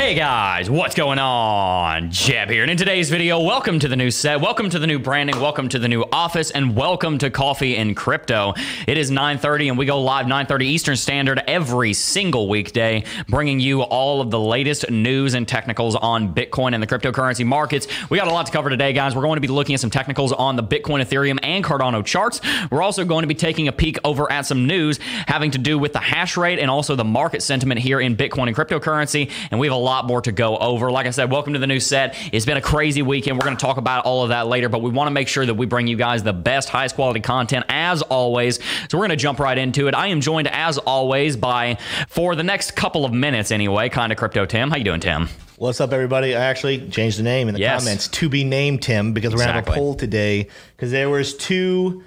[0.00, 2.10] Hey guys, what's going on?
[2.10, 4.98] Jeb here, and in today's video, welcome to the new set, welcome to the new
[4.98, 8.54] branding, welcome to the new office, and welcome to Coffee and Crypto.
[8.86, 13.82] It is 9:30, and we go live 9:30 Eastern Standard every single weekday, bringing you
[13.82, 17.86] all of the latest news and technicals on Bitcoin and the cryptocurrency markets.
[18.08, 19.14] We got a lot to cover today, guys.
[19.14, 22.40] We're going to be looking at some technicals on the Bitcoin, Ethereum, and Cardano charts.
[22.70, 25.78] We're also going to be taking a peek over at some news having to do
[25.78, 29.60] with the hash rate and also the market sentiment here in Bitcoin and cryptocurrency, and
[29.60, 30.90] we have a lot more to go over.
[30.90, 32.16] Like I said, welcome to the new set.
[32.32, 33.36] It's been a crazy weekend.
[33.38, 35.44] We're going to talk about all of that later, but we want to make sure
[35.44, 38.56] that we bring you guys the best, highest quality content as always.
[38.88, 39.94] So we're going to jump right into it.
[39.94, 41.76] I am joined as always by,
[42.08, 44.70] for the next couple of minutes anyway, kind of crypto Tim.
[44.70, 45.28] How you doing, Tim?
[45.56, 46.34] What's up, everybody?
[46.34, 47.82] I actually changed the name in the Yes.
[47.84, 51.36] comments to be named Tim because we're gonna have a poll today because there was
[51.36, 52.02] two.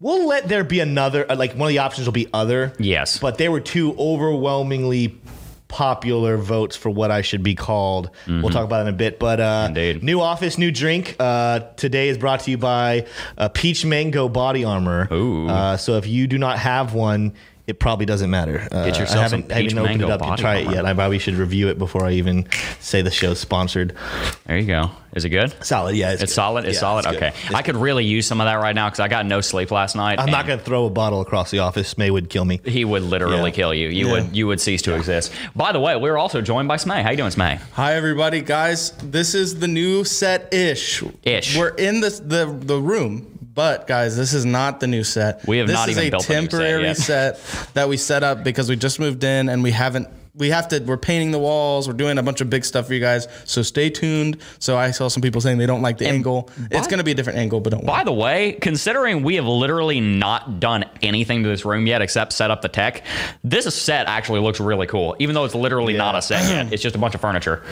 [0.00, 1.30] We'll let there be another.
[1.30, 2.72] uh, Like one of the options will be other.
[2.78, 3.18] Yes.
[3.18, 5.18] but there were two overwhelmingly
[5.74, 8.10] popular votes for what I should be called.
[8.28, 9.18] We'll talk about it in a bit.
[9.18, 10.06] But uh, Mm-hmm.
[10.06, 11.16] New office, new drink.
[11.18, 15.08] Uh, today is brought to you by uh, Peach Mango Body Armor.
[15.12, 15.48] Ooh.
[15.48, 17.34] Uh, so if you do not have one.
[17.66, 18.68] It probably doesn't matter.
[18.70, 20.70] Uh, Get yourself I haven't, some I haven't opened it up Body to try Armor.
[20.70, 20.84] it yet.
[20.84, 22.46] I probably should review it before I even
[22.80, 23.96] say the show's sponsored.
[24.46, 24.90] There you go.
[25.14, 25.54] Is it good?
[25.64, 26.10] Solid, yeah.
[26.10, 26.28] It's good.
[26.28, 26.64] solid.
[26.66, 27.04] It's Yeah, solid.
[27.06, 27.14] good.
[27.16, 27.28] okay.
[27.28, 29.70] It's I could really use some of that right now because I got no sleep
[29.70, 30.18] last night.
[30.20, 31.96] I'm not going to throw a bottle across the office.
[31.96, 32.60] May would kill me.
[32.66, 33.56] He would literally Yeah.
[33.56, 33.88] kill you.
[33.88, 34.12] You Yeah.
[34.12, 34.36] would.
[34.36, 35.32] You would cease to exist.
[35.56, 37.02] By the way, we're also joined by Smay.
[37.02, 37.60] How you doing, Smay?
[37.72, 38.90] Hi everybody, guys.
[39.02, 41.02] This is the new set ish.
[41.22, 41.56] Ish.
[41.56, 43.33] We're in the the the room.
[43.54, 45.46] But guys, this is not the new set.
[45.46, 46.96] We have this not even a built set temporary yet.
[46.96, 47.40] set
[47.74, 50.80] that we set up because we just moved in and we haven't we have to
[50.80, 53.28] we're painting the walls, we're doing a bunch of big stuff for you guys.
[53.44, 54.38] So stay tuned.
[54.58, 56.50] So I saw some people saying they don't like the angle.
[56.70, 57.98] it's gonna be a different angle, but don't worry.
[57.98, 62.32] By the way, considering we have literally not done anything to this room yet except
[62.32, 63.04] set up the tech,
[63.44, 65.14] this set actually looks really cool.
[65.18, 67.62] Even though it's literally not a set yet, it's just a bunch of furniture.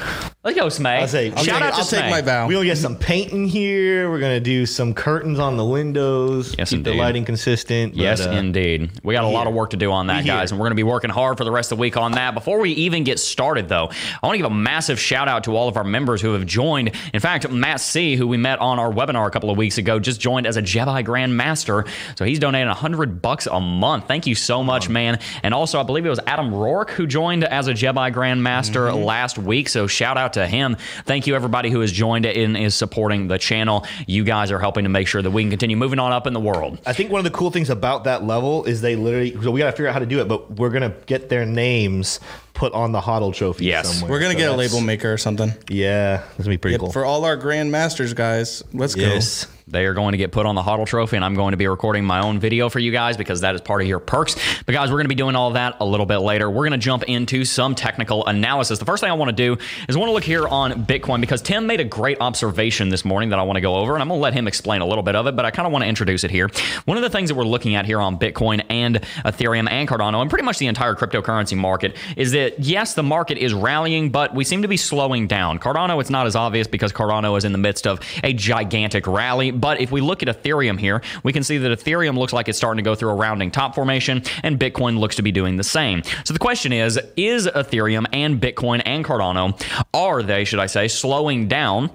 [0.45, 1.01] Let's go, Smay.
[1.01, 2.47] I'll say- I'll Shout take- out to I'll take my bow.
[2.47, 4.11] We're going to get some paint in here.
[4.11, 6.55] We're going to do some curtains on the windows.
[6.59, 7.93] Yes, keep the lighting consistent.
[7.95, 8.91] but, Yes, uh, indeed.
[9.03, 10.77] We got a lot of work to do on that, guys, and we're going to
[10.77, 12.35] be working hard for the rest of the week on that.
[12.35, 13.91] Before we even get started, though,
[14.23, 16.47] I want to give a massive shout out to all of our members who have
[16.47, 16.93] joined.
[17.13, 19.99] In fact, Matt C., who we met on our webinar a couple of weeks ago,
[19.99, 21.85] just joined as a Jedi Grand Master.
[22.17, 24.09] So he's donating 100 bucks a month.
[24.09, 25.19] Thank you so much, man.
[25.43, 28.73] And also, I believe it was Adam Rourke who joined as a Jedi Grand Master
[28.83, 29.05] Mm-hmm.
[29.05, 29.69] last week.
[29.69, 30.77] So shout out to him.
[31.05, 33.87] Thank you, everybody who has joined and is supporting the channel.
[34.07, 36.33] You guys are helping to make sure that we can continue moving on up in
[36.33, 36.79] the world.
[36.87, 39.59] I think one of the cool things about that level is they literally, so we
[39.59, 42.19] got to figure out how to do it, but we're going to get their names
[42.55, 43.89] put on the HODL trophy Yes.
[43.93, 44.11] somewhere.
[44.11, 45.53] we're gonna So get a label maker or something.
[45.69, 46.93] Yeah, that's going to be pretty cool.
[46.93, 48.63] For all our grand masters, guys.
[48.73, 49.03] Let's go.
[49.03, 49.47] yes.
[49.69, 51.69] They are going to get put on the HODL trophy, and I'm going to be
[51.69, 54.35] recording my own video for you guys because that is part of your perks.
[54.67, 56.51] But guys, we're going to be doing all that a little bit later.
[56.51, 58.81] We're going to jump into some technical analysis.
[58.81, 59.57] The first thing I want to do
[59.89, 63.05] is I want to look here on Bitcoin because Tim made a great observation this
[63.05, 64.87] morning that I want to go over, and I'm going to let him explain a
[64.87, 66.51] little bit of it, but I kind of want to introduce it here.
[66.85, 70.21] One of the things that we're looking at here on Bitcoin and Ethereum and Cardano,
[70.21, 74.35] and pretty much the entire cryptocurrency market, is that yes, the market is rallying, but
[74.35, 75.61] we seem to be slowing down.
[75.61, 79.52] Cardano, it's not as obvious because Cardano is in the midst of a gigantic rally.
[79.61, 82.59] But if we look at Ethereum here, we can see that Ethereum looks like it's
[82.59, 85.65] starting to go through a rounding top formation, and Bitcoin looks to be doing the
[85.65, 86.03] same.
[86.25, 89.61] So the question is is Ethereum and Bitcoin and Cardano,
[89.95, 91.91] are they, should I say, slowing down?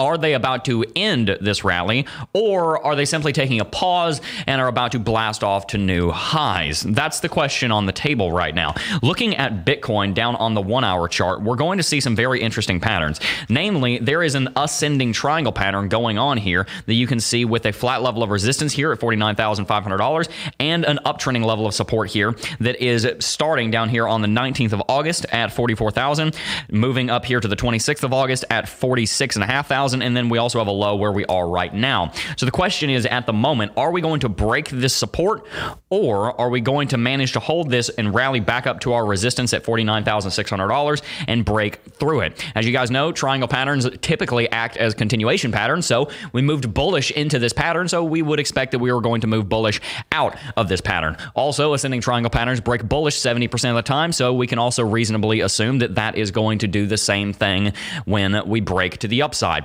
[0.00, 4.58] Are they about to end this rally, or are they simply taking a pause and
[4.58, 6.80] are about to blast off to new highs?
[6.80, 8.74] That's the question on the table right now.
[9.02, 12.40] Looking at Bitcoin down on the one hour chart, we're going to see some very
[12.40, 13.20] interesting patterns.
[13.50, 17.66] Namely, there is an ascending triangle pattern going on here that you can see with
[17.66, 20.28] a flat level of resistance here at $49,500
[20.58, 24.72] and an uptrending level of support here that is starting down here on the 19th
[24.72, 26.34] of August at 44,000,
[26.70, 30.68] moving up here to the 26th of August at 46,500, and then we also have
[30.68, 32.12] a low where we are right now.
[32.36, 35.46] So the question is at the moment, are we going to break this support
[35.90, 39.04] or are we going to manage to hold this and rally back up to our
[39.04, 42.44] resistance at $49,600 and break through it?
[42.54, 45.86] As you guys know, triangle patterns typically act as continuation patterns.
[45.86, 47.88] So we moved bullish into this pattern.
[47.88, 49.80] So we would expect that we were going to move bullish
[50.12, 51.16] out of this pattern.
[51.34, 54.12] Also, ascending triangle patterns break bullish 70% of the time.
[54.12, 57.72] So we can also reasonably assume that that is going to do the same thing
[58.04, 59.64] when we break to the upside.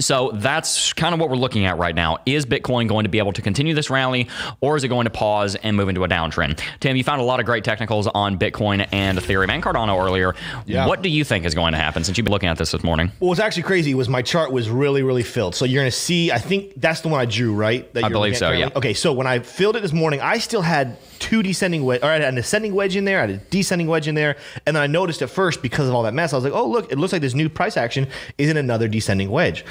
[0.00, 2.18] So that's kind of what we're looking at right now.
[2.26, 4.28] Is Bitcoin going to be able to continue this rally
[4.60, 6.60] or is it going to pause and move into a downtrend?
[6.80, 10.34] Tim, you found a lot of great technicals on Bitcoin and Ethereum and Cardano earlier.
[10.66, 10.86] Yeah.
[10.86, 12.82] What do you think is going to happen since you've been looking at this this
[12.82, 13.12] morning?
[13.18, 15.54] What was actually crazy was my chart was really, really filled.
[15.54, 17.92] So you're going to see, I think that's the one I drew, right?
[17.94, 18.68] That I believe so, currently?
[18.68, 18.76] yeah.
[18.78, 22.06] Okay, so when I filled it this morning, I still had two descending wedge, or
[22.06, 24.36] I had an ascending wedge in there, I had a descending wedge in there,
[24.66, 26.66] and then I noticed at first because of all that mess, I was like, oh
[26.66, 28.08] look, it looks like this new price action
[28.38, 29.64] is in another descending wedge.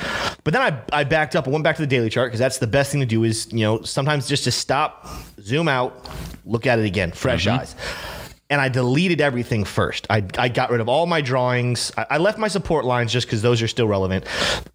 [0.44, 2.58] But then I, I backed up and went back to the daily chart because that's
[2.58, 5.08] the best thing to do is you know sometimes just to stop,
[5.42, 6.10] zoom out,
[6.46, 7.60] look at it again, fresh mm-hmm.
[7.60, 7.76] eyes
[8.50, 10.08] and I deleted everything first.
[10.10, 11.92] I, I got rid of all my drawings.
[11.96, 14.26] I, I left my support lines just because those are still relevant.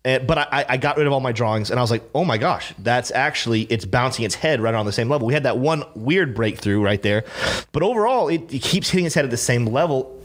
[0.05, 2.25] And, but I, I got rid of all my drawings, and I was like, oh
[2.25, 5.27] my gosh, that's actually it's bouncing its head right on the same level.
[5.27, 7.25] We had that one weird breakthrough right there,
[7.73, 10.21] but overall, it, it keeps hitting its head at the same level.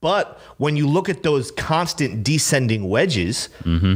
[0.00, 3.94] But when you look at those constant descending wedges, mm-hmm.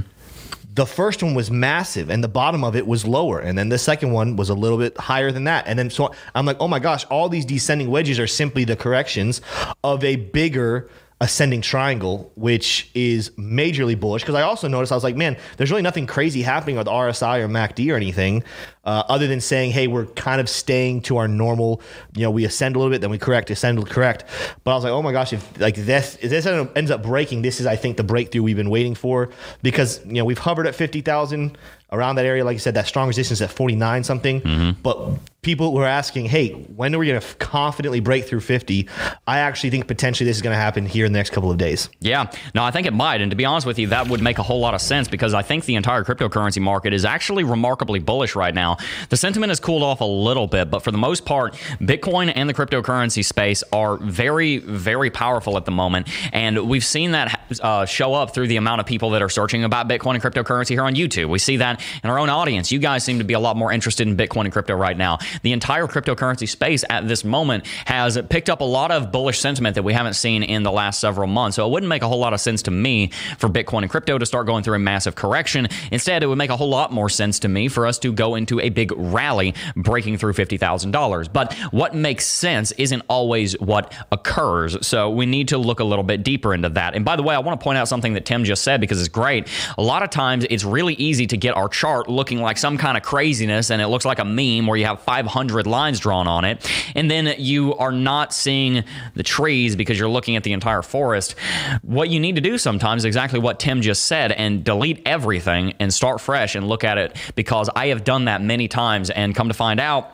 [0.74, 3.40] The first one was massive and the bottom of it was lower.
[3.40, 5.66] And then the second one was a little bit higher than that.
[5.66, 8.76] And then so i'm like oh my gosh all these descending wedges are simply the
[8.76, 9.40] corrections
[9.84, 10.88] of a bigger
[11.22, 14.22] ascending triangle which is majorly bullish.
[14.22, 17.38] Because i also noticed i was like man there's really nothing crazy happening with rsi
[17.38, 18.42] or macd or anything
[18.84, 21.80] uh, other than saying hey we're kind of staying to our normal
[22.16, 24.24] you know we ascend a little bit then we correct ascend correct.
[24.64, 27.42] But i was like oh my gosh if like this if this ends up breaking
[27.42, 29.30] this is i think the breakthrough we've been waiting for.
[29.62, 31.56] Because you know we've hovered at 50000
[31.92, 35.10] around that area like you said that strong resistance at 49 something but
[35.42, 38.88] people were asking hey when are we going to confidently break through 50
[39.26, 41.58] i actually think potentially this is going to happen here in the next couple of
[41.58, 43.20] days Yeah, no, I think it might.
[43.20, 45.34] And to be honest with you, that would make a whole lot of sense because
[45.34, 48.76] I think the entire cryptocurrency market is actually remarkably bullish right now.
[49.08, 52.48] The sentiment has cooled off a little bit, but for the most part, Bitcoin and
[52.48, 56.08] the cryptocurrency space are very, very powerful at the moment.
[56.32, 59.64] And we've seen that uh, show up through the amount of people that are searching
[59.64, 61.28] about Bitcoin and cryptocurrency here on YouTube.
[61.28, 62.72] We see that in our own audience.
[62.72, 65.18] You guys seem to be a lot more interested in Bitcoin and crypto right now.
[65.42, 69.74] The entire cryptocurrency space at this moment has picked up a lot of bullish sentiment
[69.74, 71.56] that we haven't seen in the last several months.
[71.56, 74.18] So it wouldn't make a whole lot of sense to me for Bitcoin and crypto
[74.18, 75.68] to start going through a massive correction.
[75.90, 78.34] Instead, it would make a whole lot more sense to me for us to go
[78.34, 81.32] into a big rally breaking through $50,000.
[81.32, 84.86] But what makes sense isn't always what occurs.
[84.86, 86.94] So we need to look a little bit deeper into that.
[86.94, 89.00] And by the way, I want to point out something that Tim just said because
[89.00, 89.48] it's great.
[89.78, 92.96] A lot of times it's really easy to get our chart looking like some kind
[92.96, 96.44] of craziness and it looks like a meme where you have 500 lines drawn on
[96.44, 96.70] it.
[96.94, 98.84] And then you are not seeing
[99.14, 101.34] the trees because you're looking at the entire forest.
[101.82, 105.92] What you need to do sometimes exactly what Tim just said and delete everything and
[105.92, 109.48] start fresh and look at it because I have done that many times and come
[109.48, 110.12] to find out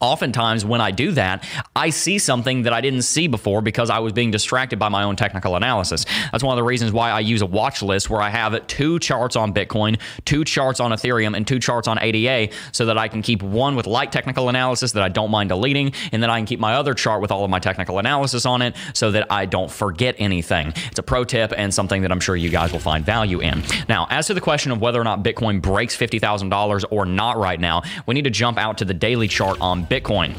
[0.00, 1.44] oftentimes when I do that,
[1.74, 5.02] I see something that I didn't see before because I was being distracted by my
[5.02, 6.06] own technical analysis.
[6.30, 9.00] That's one of the reasons why I use a watch list where I have two
[9.00, 13.08] charts on Bitcoin, two charts on Ethereum, and two charts on ADA so that I
[13.08, 16.38] can keep one with light technical analysis that I don't mind deleting, and then I
[16.38, 19.30] can keep my other chart with all of my technical analysis on it so that
[19.32, 20.72] I don't forget anything.
[20.90, 23.62] It's a pro tip and something that I'm sure you guys will find value in.
[23.88, 27.58] Now, as to the question of whether or not Bitcoin breaks $50,000 or not right
[27.58, 30.34] now, we need to jump out to the daily chart on Bitcoin.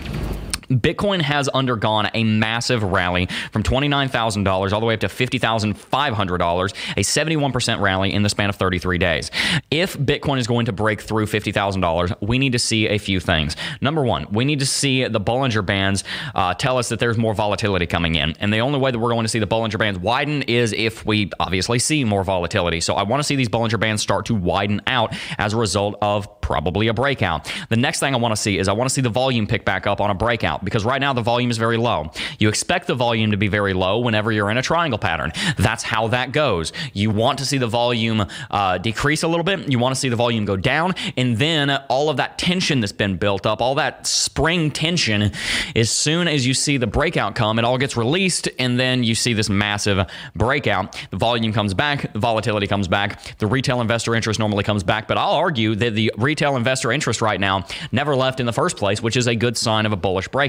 [0.69, 7.01] Bitcoin has undergone a massive rally from $29,000 all the way up to $50,500, a
[7.01, 9.31] 71% rally in the span of 33 days.
[9.71, 13.55] If Bitcoin is going to break through $50,000, we need to see a few things.
[13.81, 16.03] Number one, we need to see the Bollinger Bands
[16.35, 18.33] uh, tell us that there's more volatility coming in.
[18.39, 21.05] And the only way that we're going to see the Bollinger Bands widen is if
[21.05, 22.81] we obviously see more volatility.
[22.81, 25.95] So I want to see these Bollinger Bands start to widen out as a result
[26.01, 27.51] of probably a breakout.
[27.69, 29.65] The next thing I want to see is I want to see the volume pick
[29.65, 32.11] back up on a breakout because right now the volume is very low.
[32.39, 35.31] You expect the volume to be very low whenever you're in a triangle pattern.
[35.57, 36.73] That's how that goes.
[36.93, 39.69] You want to see the volume uh, decrease a little bit.
[39.69, 42.91] You want to see the volume go down, and then all of that tension that's
[42.91, 45.31] been built up, all that spring tension,
[45.75, 49.15] as soon as you see the breakout come, it all gets released, and then you
[49.15, 50.97] see this massive breakout.
[51.11, 55.07] The volume comes back, the volatility comes back, the retail investor interest normally comes back.
[55.07, 58.77] But I'll argue that the retail investor interest right now never left in the first
[58.77, 60.42] place, which is a good sign of a bullish breakout.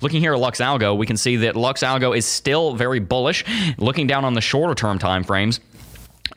[0.00, 3.44] Looking here at Lux Algo, we can see that Lux Algo is still very bullish.
[3.78, 5.60] Looking down on the shorter term time frames,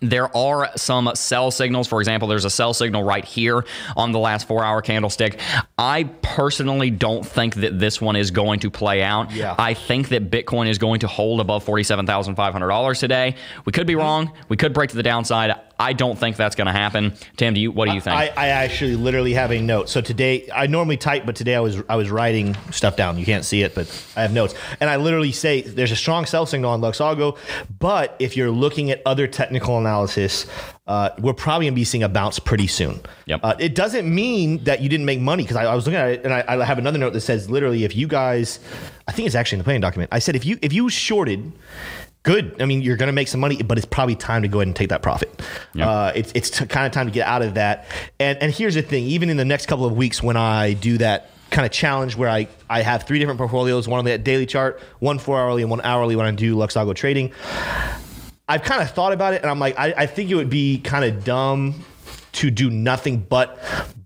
[0.02, 1.88] there are some sell signals.
[1.88, 3.64] For example, there's a sell signal right here
[3.96, 5.40] on the last four hour candlestick.
[5.78, 9.32] I personally don't think that this one is going to play out.
[9.32, 9.56] Yeah.
[9.58, 13.36] I think that Bitcoin is going to hold above $47,500 today.
[13.66, 14.02] We could be mm-hmm.
[14.02, 14.34] wrong.
[14.50, 15.54] We could break to the downside.
[15.82, 17.14] I don't think that's going to happen.
[17.38, 17.72] Tim, do you?
[17.72, 18.16] What do you think?
[18.16, 19.90] I, I actually literally have a note.
[19.90, 23.18] So today, I normally type, but today I was I was writing stuff down.
[23.18, 26.26] You can't see it, but I have notes, and I literally say there's a strong
[26.26, 27.38] sell signal on Lux Algo.
[27.80, 30.46] But if you're looking at other technical analysis,
[30.88, 33.00] uh, we're probably going to be seeing a bounce pretty soon.
[33.26, 33.40] Yep.
[33.44, 36.10] Uh, it doesn't mean that you didn't make money because I, I was looking at
[36.10, 38.60] it and I, I have another note that says literally if you guys,
[39.08, 40.10] I think it's actually in the planning document.
[40.12, 41.52] I said if you if you shorted
[42.24, 42.62] good.
[42.62, 44.68] I mean, you're going to make some money, but it's probably time to go ahead
[44.68, 45.42] and take that profit.
[45.74, 45.88] Yep.
[45.88, 47.86] Uh, it's it's t- kind of time to get out of that.
[48.20, 50.98] And and here's the thing: even in the next couple of weeks, when I do
[51.00, 54.46] that kind of challenge where I I have three different portfolios, one on the daily
[54.46, 57.32] chart, one four hourly, and one hourly when I do Lux Algo trading.
[58.48, 60.80] I've kind of thought about it, and I'm like, I, I think it would be
[60.80, 61.86] kind of dumb
[62.34, 63.60] to do nothing but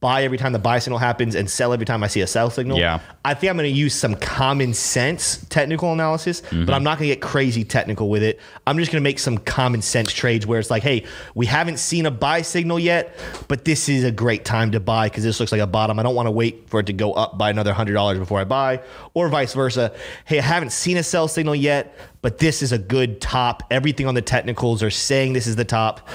[0.06, 2.52] buy every time the buy signal happens and sell every time I see a sell
[2.52, 2.78] signal.
[2.78, 3.00] Yeah.
[3.24, 6.66] I think I'm going to use some common sense technical analysis, Mm-hmm.
[6.66, 8.40] but I'm not going to get crazy technical with it.
[8.68, 11.80] I'm just going to make some common sense trades where it's like, hey, we haven't
[11.80, 15.40] seen a buy signal yet, but this is a great time to buy because this
[15.40, 15.98] looks like a bottom.
[16.00, 18.44] I don't want to wait for it to go up by another $100 before I
[18.44, 18.82] buy,
[19.16, 19.92] or vice versa.
[20.26, 23.64] Hey, I haven't seen a sell signal yet, but this is a good top.
[23.72, 26.08] Everything on the technicals are saying this is the top.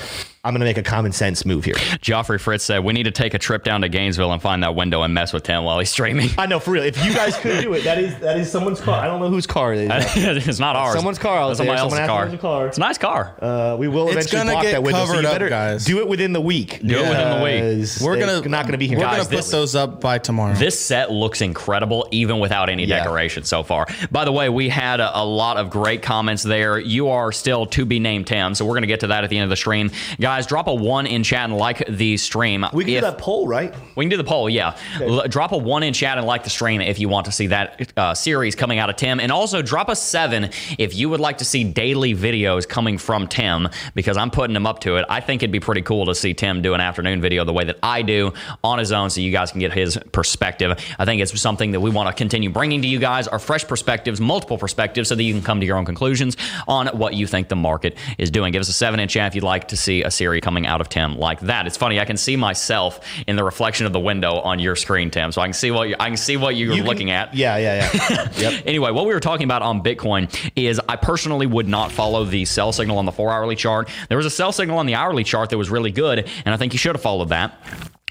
[0.42, 1.74] I'm going to make a common sense move here.
[1.74, 4.74] Joffrey Fritz said, We need to take a trip down to Gainesville and find that
[4.74, 6.30] window and mess with Tim while he's streaming.
[6.38, 6.82] I know for real.
[6.84, 9.00] If you guys could do it, that is that is someone's car.
[9.02, 10.46] I don't know whose car it is.
[10.48, 10.94] it's not ours.
[10.94, 11.66] Someone's car out It's there.
[11.66, 12.28] somebody else's Someone car.
[12.30, 12.66] me car.
[12.68, 13.34] It's a nice car.
[13.40, 15.00] Uh, we will It's eventually gonna block get that window.
[15.00, 15.84] so covered you up, better guys.
[15.84, 16.80] Do it within the week.
[16.84, 17.86] Do it within the week.
[18.02, 18.98] We're they're gonna not going to be here.
[18.98, 20.54] We're Guys, gonna put this- those up by tomorrow.
[20.54, 22.98] This set looks incredible, even without any Yeah.
[22.98, 23.86] decoration so far.
[24.10, 26.78] By the way, we had a, a lot of great comments there.
[26.78, 29.30] You are still to be named Tim, so we're going to get to that at
[29.30, 29.90] the end of the stream.
[30.20, 32.66] Guys, drop a one in chat and like the stream.
[32.72, 33.59] we can If- do that poll, right?
[33.96, 34.76] We can do the poll, yeah.
[35.00, 37.48] L- drop a one in chat and like the stream if you want to see
[37.48, 39.20] that uh, series coming out of Tim.
[39.20, 43.28] And also drop a seven if you would like to see daily videos coming from
[43.28, 45.04] Tim because I'm putting him up to it.
[45.08, 47.64] I think it'd be pretty cool to see Tim do an afternoon video the way
[47.64, 50.78] that I do on his own so you guys can get his perspective.
[50.98, 53.66] I think it's something that we want to continue bringing to you guys our fresh
[53.66, 56.36] perspectives, multiple perspectives, so that you can come to your own conclusions
[56.68, 58.52] on what you think the market is doing.
[58.52, 60.80] Give us a seven in chat if you'd like to see a series coming out
[60.80, 61.66] of Tim like that.
[61.66, 65.10] It's funny, I can see myself in the reflection of the window on your screen,
[65.10, 65.32] Tim.
[65.32, 67.34] So I can see what you, I can see what you're You can- looking at.
[67.34, 68.28] Yeah, yeah, yeah.
[68.38, 68.62] yep.
[68.64, 72.44] Anyway, what we were talking about on Bitcoin is I personally would not follow the
[72.44, 73.88] sell signal on the four hourly chart.
[74.08, 76.56] There was a sell signal on the hourly chart that was really good, and I
[76.56, 77.58] think you should have followed that.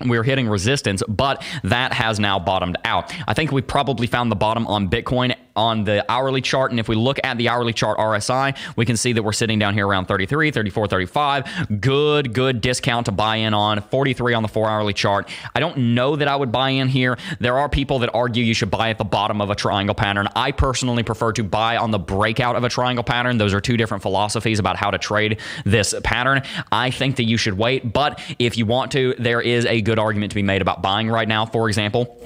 [0.06, 3.14] We were hitting resistance, but that has now bottomed out.
[3.28, 6.72] I think we probably found the bottom on Bitcoin on the hourly chart.
[6.72, 9.60] And if we look at the hourly chart RSI, we can see that we're sitting
[9.60, 11.82] down here around 33, 34, 35.
[11.82, 13.82] Good, good discount to buy in on.
[13.82, 15.30] 43 on the four hourly chart.
[15.56, 17.18] I don't know that I would buy in here.
[17.40, 20.28] There are people that argue you should buy at the bottom of a triangle pattern.
[20.36, 23.38] I personally prefer to buy on the breakout of a triangle pattern.
[23.38, 26.42] Those are two different philosophies about how to trade this pattern.
[26.72, 30.00] I think that you should wait, but if you want to, there is a good
[30.00, 31.46] argument to be made about buying right now.
[31.46, 32.18] For example,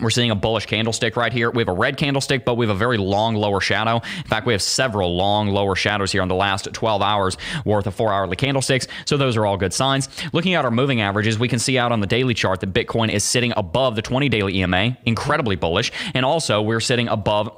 [0.00, 1.50] we're seeing a bullish candlestick right here.
[1.50, 4.02] We have a red candlestick, but we have a very long lower shadow.
[4.16, 7.86] In fact, we have several long lower shadows here on the last 12 hours worth
[7.86, 8.86] of four hourly candlesticks.
[9.06, 10.08] So those are all good signs.
[10.32, 13.10] Looking at our moving averages, we can see out on the daily chart that Bitcoin
[13.10, 15.90] is sitting above the 20 daily EMA, incredibly bullish.
[16.14, 17.50] And also, we're sitting above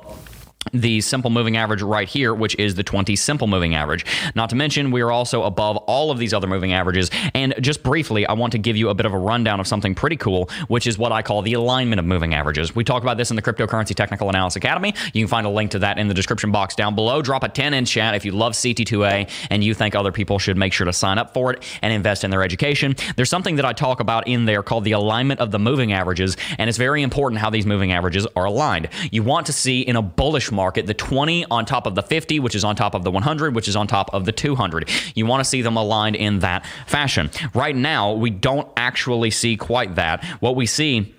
[0.72, 4.04] the simple moving average right here, which is the 20 simple moving average.
[4.34, 7.10] Not to mention, we are also above all of these other moving averages.
[7.34, 9.94] And just briefly, I want to give you a bit of a rundown of something
[9.94, 12.74] pretty cool, which is what I call the alignment of moving averages.
[12.74, 14.94] We talk about this in the Cryptocurrency Technical Analysis Academy.
[15.12, 17.22] You can find a link to that in the description box down below.
[17.22, 20.56] Drop a 10 in chat if you love CT2A and you think other people should
[20.56, 22.94] make sure to sign up for it and invest in their education.
[23.16, 26.36] There's something that I talk about in there called the alignment of the moving averages,
[26.58, 28.88] and it's very important how these moving averages are aligned.
[29.10, 32.54] You want to see in a bullish the 20 on top of the 50, which
[32.54, 34.90] is on top of the 100, which is on top of the 200.
[35.14, 37.30] You want to see them aligned in that fashion.
[37.54, 40.24] Right now, we don't actually see quite that.
[40.40, 41.14] What we see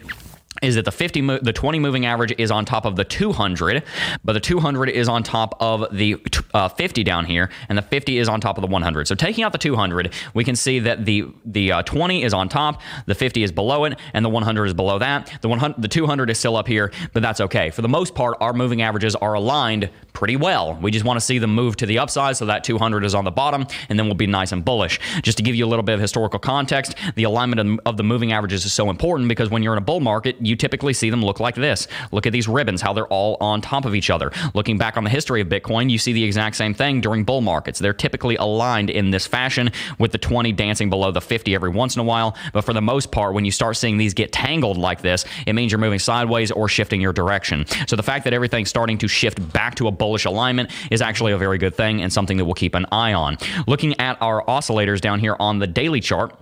[0.62, 3.84] is that the 50 mo- the 20 moving average is on top of the 200
[4.24, 6.18] but the 200 is on top of the
[6.54, 9.44] uh, 50 down here and the 50 is on top of the 100 so taking
[9.44, 13.16] out the 200 we can see that the the uh, 20 is on top the
[13.16, 15.32] 50 is below it and the 100 is below that.
[15.42, 17.70] The 100 the 200 is still up here but that's okay.
[17.70, 19.90] For the most part our moving averages are aligned
[20.20, 23.06] pretty well we just want to see them move to the upside so that 200
[23.06, 25.66] is on the bottom and then we'll be nice and bullish just to give you
[25.66, 29.28] a little bit of historical context the alignment of- the moving averages is so important
[29.28, 31.88] because when you're in a bull market you typically see them look like this.
[32.12, 34.32] Look at these ribbons, how they're all on top of each other.
[34.54, 37.42] Looking back on the history of Bitcoin, you see the exact same thing during bull
[37.42, 37.80] markets.
[37.80, 41.96] They're typically aligned in this fashion with the 20 dancing below the 50 every once
[41.96, 42.36] in a while.
[42.54, 45.54] But for the most part, when you start seeing these get tangled like this, it
[45.54, 47.66] means you're moving sideways or shifting your direction.
[47.88, 51.34] So the fact that everything's starting to shift back to a bullish alignment is actually
[51.34, 53.38] a very good thing and something that we'll keep an eye on.
[53.68, 56.34] Looking at our oscillators down here on the daily chart,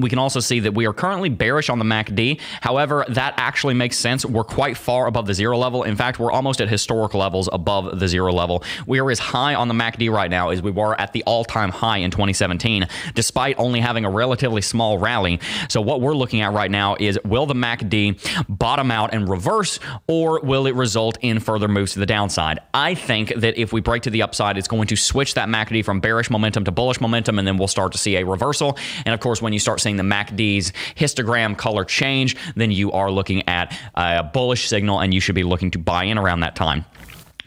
[0.00, 2.40] We can also see that we are currently bearish on the MACD.
[2.60, 4.24] However, that actually makes sense.
[4.24, 5.82] We're quite far above the zero level.
[5.82, 8.62] In fact, we're almost at historic levels above the zero level.
[8.86, 11.44] We are as high on the MACD right now as we were at the all
[11.44, 15.40] time high in 2017, despite only having a relatively small rally.
[15.68, 19.80] So, what we're looking at right now is will the MACD bottom out and reverse,
[20.06, 22.60] or will it result in further moves to the downside?
[22.72, 25.84] I think that if we break to the upside, it's going to switch that MACD
[25.84, 28.78] from bearish momentum to bullish momentum, and then we'll start to see a reversal.
[29.04, 33.10] And of course, when you start seeing the MACD's histogram color change, then you are
[33.10, 36.54] looking at a bullish signal and you should be looking to buy in around that
[36.54, 36.84] time.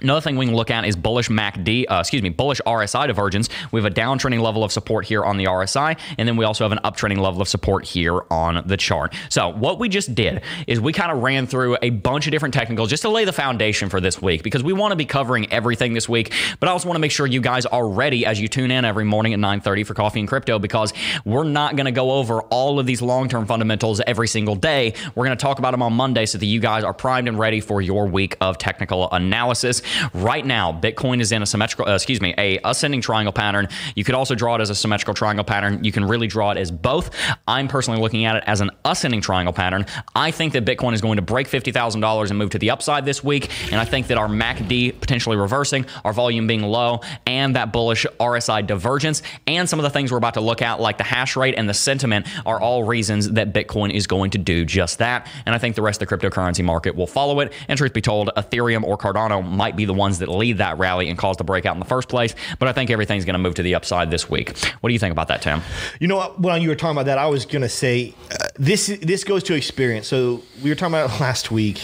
[0.02, 3.50] Another thing we can look at is bullish MACD, uh, excuse me, bullish RSI divergence.
[3.72, 6.64] We have a downtrending level of support here on the RSI, and then we also
[6.64, 9.14] have an uptrending level of support here on the chart.
[9.30, 12.54] So what we just did is we kind of ran through a bunch of different
[12.54, 15.52] technicals just to lay the foundation for this week because we want to be covering
[15.52, 18.40] everything this week, but I also want to make sure you guys are ready as
[18.40, 20.94] you tune in every morning at 9:30 for Coffee and Crypto because
[21.26, 24.94] we're not going to go over all of these long-term fundamentals every single day.
[25.14, 27.38] We're going to talk about them on Monday so that you guys are primed and
[27.38, 29.84] ready for your week of technical analysis.
[30.14, 33.68] Right now, Bitcoin is in a symmetrical, uh, excuse me, a ascending triangle pattern.
[33.96, 35.84] You could also draw it as a symmetrical triangle pattern.
[35.84, 37.12] You can really draw it as both.
[37.48, 39.86] I'm personally looking at it as an ascending triangle pattern.
[40.16, 43.24] I think that Bitcoin is going to break $50,000 and move to the upside this
[43.24, 43.50] week.
[43.72, 48.06] And I think that our MACD potentially reversing, our volume being low, and that bullish
[48.20, 51.36] RSI divergence, and some of the things we're about to look at, like the hash
[51.36, 55.28] rate and the sentiment, are all reasons that Bitcoin is going to do just that.
[55.46, 57.54] And I think the rest of the cryptocurrency market will follow it.
[57.68, 61.10] And truth be told, Ethereum or Cardano might be the ones that lead that rally
[61.10, 62.36] and cause the breakout in the first place.
[62.60, 64.58] But I think everything's going to move to the upside this week.
[64.82, 65.62] What do you think about that, Tim?
[66.00, 66.22] You know?
[66.38, 68.88] When you were talking about that, I was gonna say uh, this.
[69.02, 70.08] This goes to experience.
[70.08, 71.82] So we were talking about last week.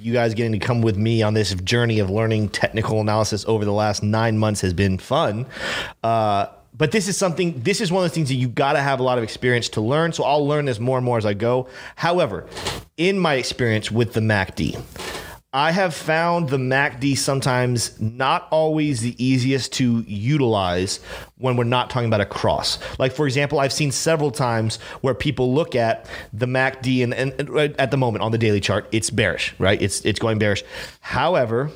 [0.00, 3.64] You guys getting to come with me on this journey of learning technical analysis over
[3.64, 5.46] the last nine months has been fun.
[6.02, 7.60] Uh, but this is something.
[7.62, 9.68] This is one of the things that you got to have a lot of experience
[9.70, 10.12] to learn.
[10.12, 11.68] So I'll learn this more and more as I go.
[11.96, 12.46] However,
[12.96, 14.80] in my experience with the MACD.
[15.52, 21.00] I have found the MACD sometimes not always the easiest to utilize
[21.38, 22.78] when we're not talking about a cross.
[22.98, 27.32] Like, for example, I've seen several times where people look at the MACD and, and,
[27.38, 29.80] and uh, at the moment on the daily chart, it's bearish, right?
[29.80, 30.64] It's, it's going bearish.
[31.00, 31.70] However,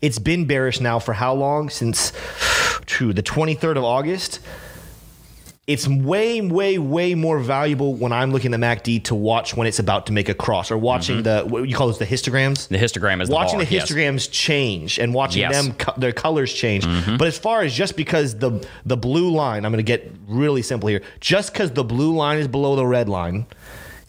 [0.00, 1.68] it's been bearish now for how long?
[1.68, 2.14] Since
[2.86, 4.40] true, the 23rd of August
[5.66, 9.66] it's way, way, way more valuable when I'm looking at the MACD to watch when
[9.66, 11.46] it's about to make a cross or watching mm-hmm.
[11.46, 12.66] the what you call those the histograms.
[12.68, 13.90] The histogram is the watching bar, the yes.
[13.90, 15.52] histograms change and watching Yes.
[15.52, 16.84] them co- their colors change.
[16.84, 17.18] Mm-hmm.
[17.18, 20.62] But as far as just because the the blue line, I'm going to get really
[20.62, 21.02] simple here.
[21.20, 23.46] Just because the blue line is below the red line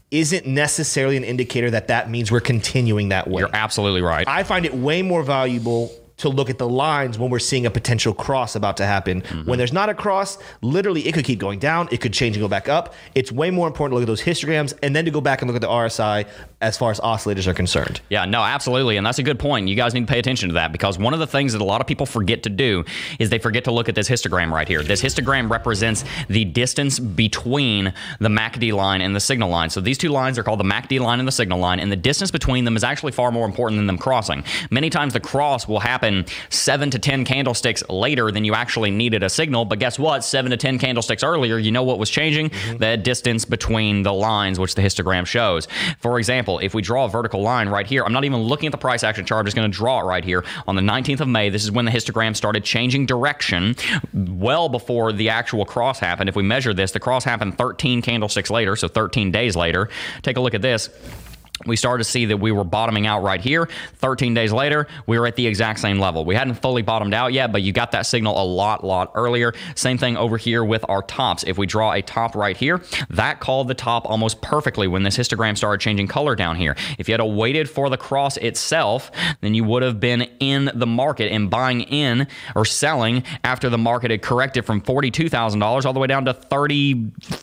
[0.10, 3.42] isn't necessarily an indicator that that means we're continuing that way.
[3.42, 4.28] You're absolutely right.
[4.28, 7.72] I find it way more valuable to look at the lines when we're seeing a
[7.72, 9.22] potential cross about to happen.
[9.22, 9.50] Mm-hmm.
[9.50, 12.44] When there's not a cross, literally it could keep going down, it could change and
[12.44, 12.94] go back up.
[13.16, 15.50] It's way more important to look at those histograms and then to go back and
[15.50, 16.28] look at the RSI
[16.62, 18.02] as far as oscillators are concerned.
[18.10, 18.98] Yeah, no, absolutely.
[18.98, 19.68] And that's a good point.
[19.68, 21.66] You guys need to pay attention to that because one of the things that a
[21.66, 22.86] lot of people forget to do
[23.20, 24.84] is they forget to look at this histogram right here.
[24.84, 29.70] This histogram represents the distance between the MACD line and the signal line.
[29.70, 31.96] So these two lines are called the MACD line and the signal line, and the
[31.96, 34.44] distance between them is actually far more important than them crossing.
[34.70, 36.11] Many times the cross will happen
[36.50, 39.66] seven to 10 candlesticks later than you actually needed a signal.
[39.66, 40.24] But guess what?
[40.24, 42.50] Seven to 10 candlesticks earlier, you know what was changing?
[42.50, 42.78] Mm-hmm.
[42.78, 45.68] The distance between the lines, which the histogram shows.
[46.00, 48.72] For example, if we draw a vertical line right here, I'm not even looking at
[48.72, 50.44] the price action chart, I'm just going to draw it right here.
[50.68, 53.76] On the 19th of May, this is when the histogram started changing direction
[54.14, 56.30] well before the actual cross happened.
[56.30, 59.90] If we measure this, the cross happened 13 candlesticks later, so 13 days later.
[60.22, 60.90] Take a look at this
[61.66, 63.70] we started to see that we were bottoming out right here.
[63.96, 66.26] 13 days later, we were at the exact same level.
[66.26, 69.54] We hadn't fully bottomed out yet, but you got that signal a lot, lot earlier.
[69.76, 71.44] Same thing over here with our tops.
[71.44, 75.18] If we draw a top right here, that called the top almost perfectly when this
[75.18, 76.76] histogram started changing color down here.
[76.98, 80.88] If you had waited for the cross itself, then you would have been in the
[80.88, 86.00] market and buying in or selling after the market had corrected from $42,000 all the
[86.00, 86.34] way down to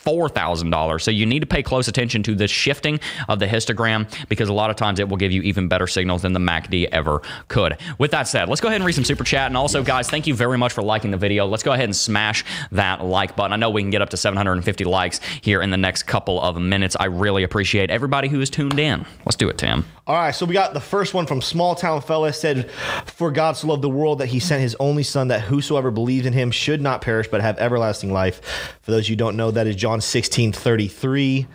[0.09, 1.01] $34,000.
[1.01, 4.53] So you need to pay close attention to the shifting of the histogram because a
[4.53, 7.77] lot of times it will give you even better signals than the MACD ever could.
[7.99, 9.47] With that said, let's go ahead and read some super chat.
[9.47, 11.47] And also, guys, thank you very much for liking the video.
[11.47, 13.53] Let's go ahead and smash that like button.
[13.53, 16.57] I know we can get up to 750 likes here in the next couple of
[16.61, 16.97] minutes.
[16.99, 19.07] I really appreciate everybody who is tuned in.
[19.25, 19.85] Let's do it, Tim.
[20.07, 22.71] All right, so we got the first one from Small Town Fella said,
[23.05, 26.25] For God so loved the world that he sent his only son, that whosoever believes
[26.25, 28.40] in him should not perish but have everlasting life.
[28.81, 31.47] For those you don't know, that is John 16 33.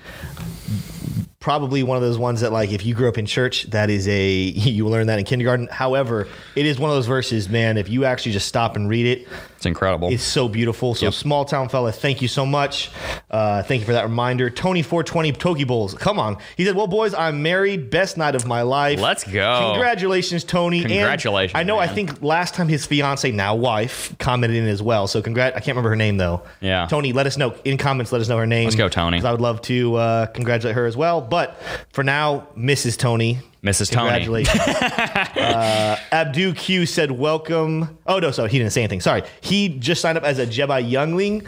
[1.44, 4.08] Probably one of those ones that like if you grew up in church, that is
[4.08, 5.68] a you learn that in kindergarten.
[5.68, 6.26] However,
[6.56, 7.78] it is one of those verses, man.
[7.78, 9.28] If you actually just stop and read it,
[9.58, 10.08] It's incredible.
[10.10, 10.96] it's so beautiful.
[10.96, 11.14] So, Yep.
[11.14, 12.90] small town fella, thank you so much.
[13.30, 14.50] Uh, thank you for that reminder.
[14.50, 16.38] Tony 420 Toki Bowls, come on.
[16.56, 17.90] He said, "Well, boys, I'm married.
[17.90, 19.02] Best night of my life.
[19.02, 19.72] Let's go.
[19.74, 20.80] Congratulations, Tony.
[20.80, 21.78] And Congratulations, I know.
[21.78, 25.08] I think last time his fiance, now wife, commented in as well.
[25.08, 26.44] So, congrats I can't remember her name though.
[26.62, 26.86] Yeah.
[26.90, 28.14] Tony, let us know in comments.
[28.14, 28.64] Let us know her name.
[28.64, 29.22] Let's go, Tony.
[29.22, 31.20] I would love to uh, congratulate her as well.
[31.34, 32.96] But for now, Mrs.
[32.96, 33.40] Tony.
[33.64, 33.92] Mrs.
[33.92, 34.10] Tony.
[34.10, 34.60] Congratulations.
[35.38, 37.98] uh, Abdu Q said, Welcome.
[38.06, 39.00] Oh, no, so he didn't say anything.
[39.00, 39.24] Sorry.
[39.40, 41.46] He just signed up as a Jedi Youngling.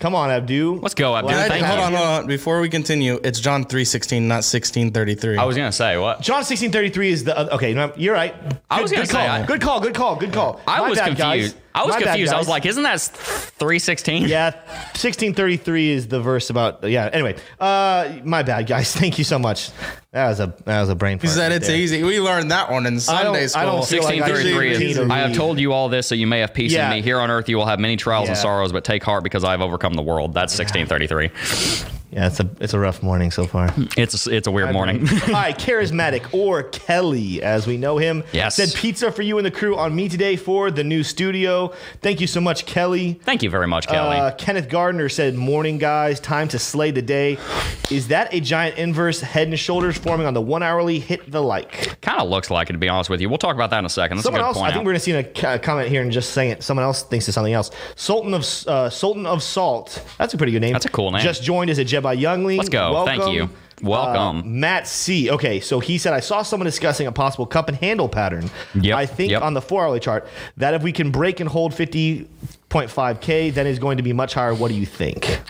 [0.00, 0.80] Come on, Abdu.
[0.82, 1.28] Let's go, Abdu.
[1.28, 1.80] Glad to Thank have you.
[1.82, 2.26] hold on, hold on.
[2.26, 5.36] Before we continue, it's John three sixteen, not sixteen thirty three.
[5.38, 6.20] I was gonna say what?
[6.20, 7.38] John 1633 is the.
[7.38, 8.34] Uh, okay, no, you're right.
[8.70, 9.28] I Good- was gonna good say, call.
[9.28, 9.80] I- good call.
[9.80, 10.16] Good call.
[10.16, 10.60] Good call.
[10.66, 11.34] I My was bad, guys.
[11.52, 11.56] confused.
[11.76, 12.32] I was My bad, confused.
[12.32, 14.24] I was like, isn't that 316?
[14.28, 14.50] Yeah,
[14.94, 16.88] 1633 is the verse about.
[16.88, 17.08] Yeah.
[17.12, 18.92] Anyway, uh, my bad, guys.
[18.96, 19.70] Thank you so much.
[20.14, 21.18] That was a that was a brain.
[21.18, 21.76] He fart said right it's there.
[21.76, 22.04] easy.
[22.04, 23.98] We learned that one in Sunday I don't school.
[24.00, 26.14] feel like I 1633 should is, continue to I have told you all this so
[26.14, 26.88] you may have peace Yeah.
[26.88, 27.02] in me.
[27.02, 29.50] Here on earth you will have many trials and sorrows, but take heart because I
[29.50, 30.32] have overcome the world.
[30.32, 31.93] That's 1633.
[32.14, 33.74] Yeah, it's a it's a rough morning so far.
[33.96, 35.04] It's a, it's a weird morning.
[35.06, 38.22] Hi, charismatic or Kelly, as we know him.
[38.32, 38.54] Yes.
[38.54, 41.74] Said pizza for you and the crew on me today for the new studio.
[42.02, 43.14] Thank you so much, Kelly.
[43.24, 44.16] Thank you very much, Kelly.
[44.16, 46.20] Uh, Kenneth Gardner said, "Morning, guys.
[46.20, 47.36] Time to slay the day.
[47.90, 51.00] Is that a giant inverse head and shoulders forming on the one hourly?
[51.00, 52.00] Hit the like.
[52.00, 53.28] kind of looks like it, to be honest with you.
[53.28, 54.18] We'll talk about that in a second.
[54.18, 54.56] That's Someone a good else.
[54.58, 54.70] point.
[54.70, 56.62] I think we're gonna see a ca- comment here and just saying it.
[56.62, 57.72] Someone else thinks it's something else.
[57.96, 60.00] Sultan of uh, Sultan of Salt.
[60.18, 60.72] That's a pretty good name.
[60.72, 61.20] That's a cool name.
[61.22, 62.58] Just joined as a Jedi youngling.
[62.58, 62.92] Let's go.
[62.92, 63.18] Welcome.
[63.18, 63.48] Thank you.
[63.82, 64.38] Welcome.
[64.38, 65.30] Uh, Matt C.
[65.30, 68.50] Okay, so he said I saw someone discussing a possible cup and handle pattern.
[68.74, 69.42] Yep, I think yep.
[69.42, 72.28] on the four hourly chart that if we can break and hold fifty
[72.68, 74.52] point five k, then is going to be much higher.
[74.54, 75.40] What do you think?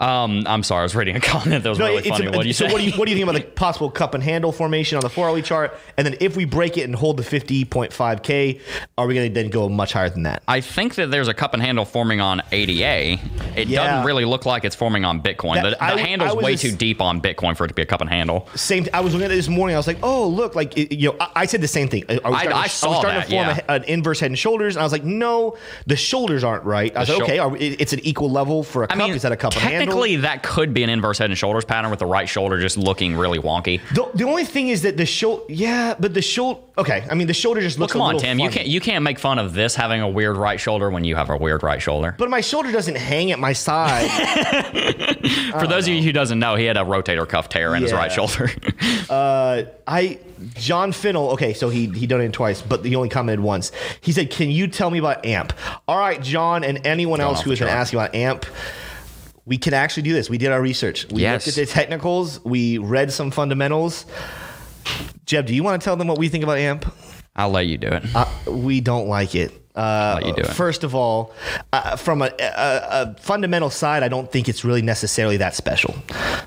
[0.00, 2.26] Um, I'm sorry, I was reading a comment that was really funny.
[2.26, 2.72] a- what do you so say?
[2.72, 5.02] what do you what do you think about the possible cup and handle formation on
[5.02, 5.76] the four hourly chart?
[5.96, 8.60] And then if we break it and hold the fifty point five k,
[8.98, 10.42] are we going to then go much higher than that?
[10.48, 13.20] I think that there's a cup and handle forming on ADA.
[13.56, 13.84] It Yeah.
[13.86, 15.54] doesn't really look like it's forming on Bitcoin.
[15.56, 17.74] That- the the I handle's I way just- too deep on Bitcoin for it to
[17.74, 18.48] be a cup and handle.
[18.54, 18.86] Same.
[18.92, 19.76] I was looking at it this morning.
[19.76, 22.04] I was like, "Oh, look!" Like it, you know, I, I said the same thing.
[22.08, 23.60] I- starting to- I are saw we starting that, to form yeah.
[23.68, 25.56] a, an inverse head and shoulders, and I was like, "No,
[25.86, 28.82] the shoulders aren't right." I The said, shou- "Okay, we, it's an equal level for
[28.84, 28.96] a cup.
[28.98, 31.64] mean, Is that a cup and technically, that could be an inverse head and shoulders
[31.64, 33.80] pattern with the right shoulder just looking really wonky.
[33.94, 36.60] The, the only thing is that the shoulder, yeah, but the shoulder.
[36.78, 37.92] Okay, I mean the shoulder just Well, looks.
[37.92, 38.38] come a on, Tim.
[38.38, 41.16] You can't you can't make fun of this having a weird right shoulder when you
[41.16, 42.14] have a weird right shoulder.
[42.18, 44.08] But my shoulder doesn't hang at my side.
[45.58, 47.92] For those of you who doesn't know, he had a rotator cuff tear in his
[47.92, 48.50] right shoulder.
[49.10, 50.18] uh, I
[50.54, 51.32] John Finnell.
[51.34, 53.72] Okay, so he he donated twice, but he only commented once.
[54.00, 55.52] He said, "Can you tell me about AMP?"
[55.86, 58.46] All right, John, and anyone else who has been asking about AMP.
[59.44, 60.28] We can actually do this.
[60.28, 61.06] We did our research.
[61.12, 61.46] We Yes.
[61.46, 62.44] looked at the technicals.
[62.44, 64.04] We read some fundamentals.
[65.24, 66.84] Jeb, do you want to tell them what we think about AMP?
[67.36, 68.04] I'll let you do it.
[68.14, 69.52] Uh, we don't like it.
[69.76, 70.48] Uh, let you do.
[70.48, 71.34] First of all,
[71.72, 75.94] uh, from a, a, a fundamental side, I don't think it's really necessarily that special.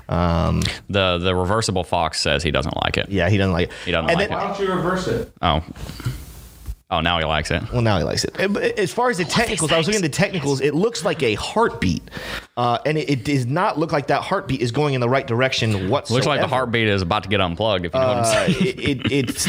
[0.08, 3.08] Um, The the reversible fox says he doesn't like it.
[3.08, 3.74] yeah, he doesn't like it.
[3.84, 4.40] He doesn't And like then- it.
[4.42, 5.32] Why don't you reverse it?
[5.42, 5.62] Oh.
[6.92, 7.62] Oh, now he likes it.
[7.72, 8.38] Well, now he likes it.
[8.40, 10.60] Uh, As far as the technicals, I was looking at the technicals.
[10.60, 12.02] It looks like a heartbeat,
[12.56, 15.26] uh, and it, it does not look like that heartbeat is going in the right
[15.26, 16.14] direction whatsoever.
[16.16, 17.86] Looks like the heartbeat is about to get unplugged.
[17.86, 18.56] If you know what I'm Uh, saying.
[18.60, 19.48] it, it, it's.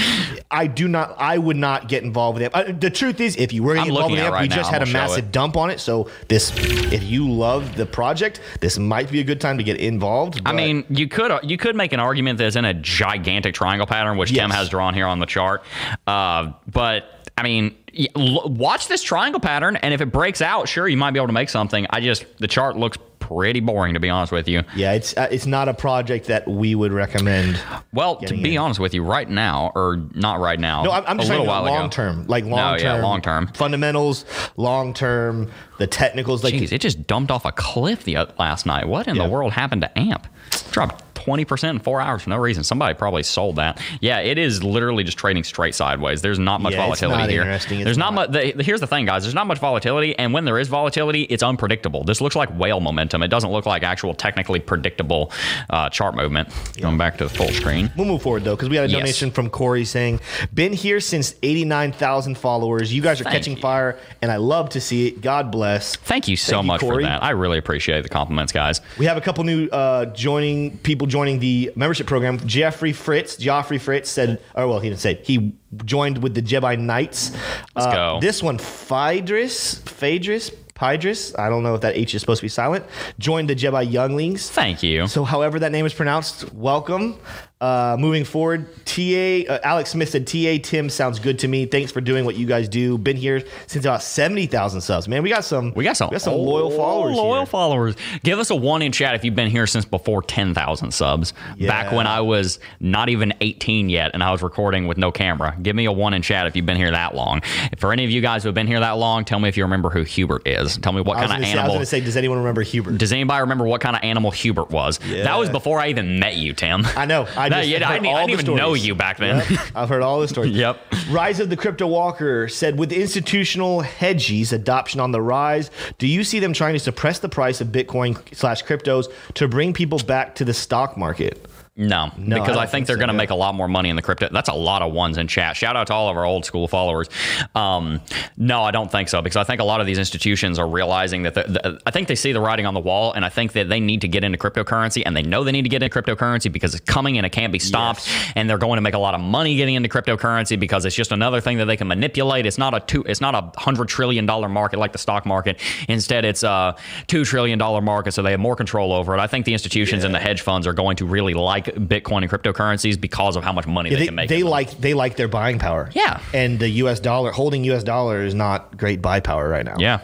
[0.51, 1.15] I do not.
[1.17, 2.56] I would not get involved with it.
[2.56, 4.32] Uh, the truth is, if you were going I'm to get involved with it, it
[4.32, 4.56] right we now.
[4.56, 5.32] just I'm had a massive it.
[5.32, 5.80] dump on it.
[5.80, 6.51] So this,
[6.93, 10.41] if you love the project, this might be a good time to get involved.
[10.45, 14.17] I mean, you could you could make an argument that's in a gigantic triangle pattern,
[14.17, 15.63] which Tim has drawn here on the chart.
[16.06, 17.06] Uh, but
[17.38, 17.76] I mean,
[18.15, 21.34] watch this triangle pattern, and if it breaks out, sure, you might be able to
[21.34, 21.88] make something.
[21.89, 24.62] I just the chart looks pretty boring, to be honest with you.
[24.76, 27.60] yeah, it's uh, it's not a project that we would recommend.
[27.94, 28.62] Well, to be in.
[28.62, 31.46] honest with you, right now, or not right now, No, I'm, I'm a just little
[31.46, 31.89] saying long ago.
[31.89, 33.48] term, like No, long term, yeah, long term.
[33.54, 34.26] fundamentals,
[34.58, 36.44] long term, the technicals.
[36.44, 38.88] Like Jeez, it just dumped off a cliff the oth- last night.
[38.88, 39.24] What in Yeah.
[39.24, 40.28] the world happened to AMP?
[40.72, 42.64] Dropped 20% in four hours for no reason.
[42.64, 43.82] Somebody probably sold that.
[44.00, 46.22] Yeah, it is literally just trading straight sideways.
[46.22, 47.46] There's not much Yeah, volatility not here.
[47.84, 48.32] There's not, not.
[48.32, 48.56] much.
[48.56, 49.24] The, here's the thing, guys.
[49.24, 52.04] There's not much volatility, and when there is volatility, it's unpredictable.
[52.04, 53.24] This looks like whale momentum.
[53.24, 55.32] It doesn't look like actual technically predictable
[55.70, 56.50] uh, chart movement.
[56.80, 57.92] Going back to the full screen.
[57.96, 59.00] We'll move forward though, because we had a Yes.
[59.00, 60.20] donation from Corey saying,
[60.54, 62.94] "Been here since eighty nine thousand followers.
[62.94, 63.62] You guys are Thank catching you.
[63.62, 65.22] fire, and I love to see it.
[65.22, 67.04] God bless." Thank you so Thank you, much Corey.
[67.04, 67.24] for that.
[67.24, 68.82] I really appreciate the compliments, guys.
[68.98, 72.39] We have a couple new uh, joining people joining the membership program.
[72.47, 75.54] Jeffrey Fritz, Joffrey Fritz said, or well, he didn't say he
[75.86, 77.32] joined with the Jedi Knights.
[77.76, 78.19] Let's Uh, go.
[78.21, 81.38] This one, Phaedrus, Phaedrus Pydris.
[81.38, 82.84] I don't know if that H is supposed to be silent.
[83.19, 84.50] Joined the Jedi Younglings.
[84.50, 85.06] Thank you.
[85.06, 87.19] So, however that name is pronounced, welcome.
[87.62, 91.67] Uh, moving forward, TA uh, Alex Smith said, "TA Tim sounds good to me.
[91.67, 92.97] Thanks for doing what you guys do.
[92.97, 95.08] Been here since about seventy thousand subs.
[95.08, 95.71] Man, we got some.
[95.76, 97.15] We got some, We got some loyal oh, followers.
[97.15, 97.45] Loyal here.
[97.45, 97.95] followers.
[98.24, 101.34] Give us a one in chat if you've been here since before 10,000 subs.
[101.60, 105.56] Back when I was not even 18 yet and I was recording with no camera.
[105.62, 107.41] Give me a one in chat if you've been here that long.
[107.78, 109.63] For any of you guys who have been here that long, tell me if you
[109.63, 110.78] remember who Hubert is.
[110.78, 111.67] Tell me what kind of say- I was animal.
[111.67, 112.97] going to say, does anyone remember Hubert?
[112.97, 114.97] Does anybody remember what kind of animal Hubert was?
[114.97, 116.86] That was before I even met you, Tim.
[116.95, 117.28] I know.
[117.38, 119.44] I That- yeah, I I didn't even know you back then.
[119.50, 120.52] Yep, I've heard all the stories.
[120.62, 120.80] Yep.
[121.10, 126.24] Rise of the Crypto Walker said, with institutional hedgies adoption on the rise, do you
[126.24, 130.36] see them trying to suppress the price of Bitcoin slash cryptos to bring people back
[130.36, 131.46] to the stock market?
[131.78, 133.18] No, No, because I I, think think they're so, going to yeah.
[133.18, 134.28] make a lot more money in the crypto.
[134.30, 135.56] That's a lot of ones in chat.
[135.56, 137.10] Shout out to all of our old school followers.
[137.56, 138.02] Um,
[138.36, 141.24] no, I don't think so because I think a lot of these institutions are realizing
[141.24, 143.54] that the, the, I think they see the writing on the wall, and I think
[143.54, 146.02] that they need to get into cryptocurrency, and they know they need to get into
[146.02, 148.06] cryptocurrency because it's coming and it can't be stopped,
[148.36, 151.14] and they're going to make a lot of money getting into cryptocurrency because it's just
[151.14, 152.46] another thing that they can manipulate.
[152.46, 155.58] It's not a two, it's not a hundred trillion dollar market like the stock market.
[155.88, 156.76] Instead, it's a
[157.08, 159.22] two trillion dollar market, so they have more control over it.
[159.22, 162.30] I think the institutions and the hedge funds are going to really like Bitcoin and
[162.32, 164.30] cryptocurrencies because of how much money Yeah, they, they can make.
[164.30, 164.50] they them.
[164.50, 165.89] like they like their buying power.
[165.93, 166.19] Yeah.
[166.34, 167.00] and the U.S.
[167.00, 167.84] dollar holding U.S.
[167.84, 169.76] dollar is not great buy power right now.
[169.80, 170.00] yeah,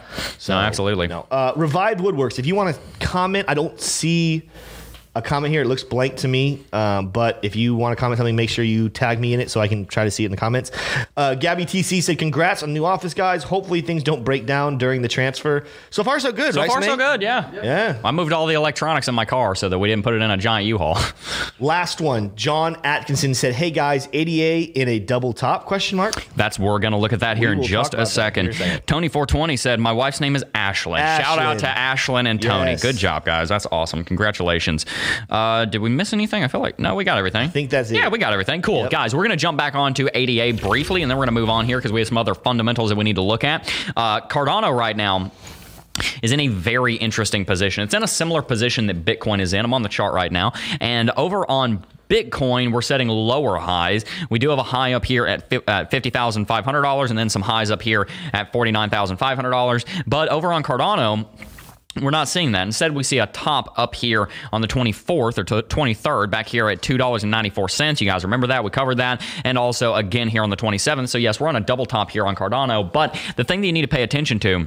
[0.48, 1.08] no, absolutely.
[1.08, 1.26] No.
[1.30, 2.38] Uh, Revived Woodworks.
[2.38, 4.48] If you want to comment, I don't see
[5.18, 5.62] a comment here.
[5.62, 6.64] It looks blank to me.
[6.72, 9.50] Um, but if you want to comment something, make sure you tag me in it
[9.50, 10.70] so I can try to see it in the comments.
[11.16, 13.42] Uh, Gabby TC said, "Congrats on the new office, guys.
[13.44, 15.64] Hopefully things don't break down during the transfer.
[15.90, 16.54] So far, so good.
[16.54, 17.22] So right, far, so good.
[17.22, 17.50] Yeah.
[17.62, 17.98] Yeah.
[18.04, 20.30] I moved all the electronics in my car so that we didn't put it in
[20.30, 20.98] a giant U-Haul.
[21.60, 22.34] Last one.
[22.36, 26.24] John Atkinson said, "Hey guys, ADA in a double top?" Question mark.
[26.36, 28.46] That's we're gonna look at that here in just a second.
[28.46, 28.86] here in a second.
[28.86, 30.98] Tony 420 said, "My wife's name is Ashlyn.
[30.98, 32.72] Shout out to Ashlyn and Tony.
[32.72, 32.82] Yes.
[32.82, 33.48] Good job, guys.
[33.48, 34.04] That's awesome.
[34.04, 34.86] Congratulations.
[35.28, 36.42] Uh, did we miss anything?
[36.42, 37.42] I feel like no, we got everything.
[37.42, 37.96] I think that's it.
[37.96, 38.62] Yeah, we got everything.
[38.62, 39.14] Cool, guys.
[39.14, 41.92] We're gonna jump back onto ADA briefly, and then we're gonna move on here because
[41.92, 43.72] we have some other fundamentals that we need to look at.
[43.96, 45.30] Uh, Cardano right now
[46.22, 47.84] is in a very interesting position.
[47.84, 49.64] It's in a similar position that Bitcoin is in.
[49.64, 50.52] I'm on the chart right now.
[50.80, 54.04] And over on Bitcoin, we're setting lower highs.
[54.30, 58.08] We do have a high up here at $50,500 and then some highs up here
[58.32, 59.84] at $49,500.
[60.06, 61.26] But over on Cardano,
[62.02, 62.62] we're not seeing that.
[62.62, 66.68] Instead, we see a top up here on the 24th or to 23rd, back here
[66.68, 68.00] at $2.94.
[68.00, 68.64] You guys remember that?
[68.64, 69.22] We covered that.
[69.44, 71.08] And also again here on the 27th.
[71.08, 72.92] So, yes, we're on a double top here on Cardano.
[72.92, 74.66] But the thing that you need to pay attention to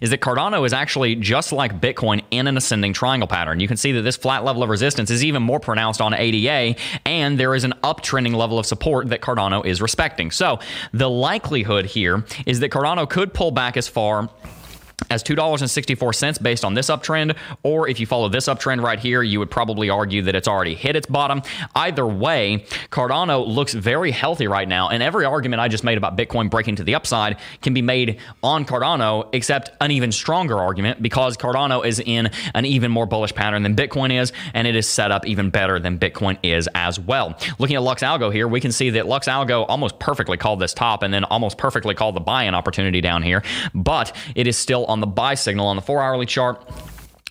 [0.00, 3.60] is that Cardano is actually just like Bitcoin in an ascending triangle pattern.
[3.60, 6.78] You can see that this flat level of resistance is even more pronounced on ADA,
[7.04, 10.30] and there is an uptrending level of support that Cardano is respecting.
[10.30, 10.60] So
[10.92, 14.30] the likelihood here is that Cardano could pull back as far
[15.10, 19.38] as $2.64 based on this uptrend, or if you follow this uptrend right here, you
[19.38, 21.42] would probably argue that it's already hit its bottom.
[21.74, 26.16] Either way, Cardano looks very healthy right now, and every argument I just made about
[26.16, 31.02] Bitcoin breaking to the upside can be made on Cardano, except an even stronger argument
[31.02, 34.88] because Cardano is in an even more bullish pattern than Bitcoin is, and it is
[34.88, 37.38] set up even better than Bitcoin is as well.
[37.58, 40.72] Looking at Lux Algo here, we can see that Lux Algo almost perfectly called this
[40.72, 43.42] top and then almost perfectly called the buy-in opportunity down here,
[43.74, 46.62] but it is still on the buy signal on the four hourly chart.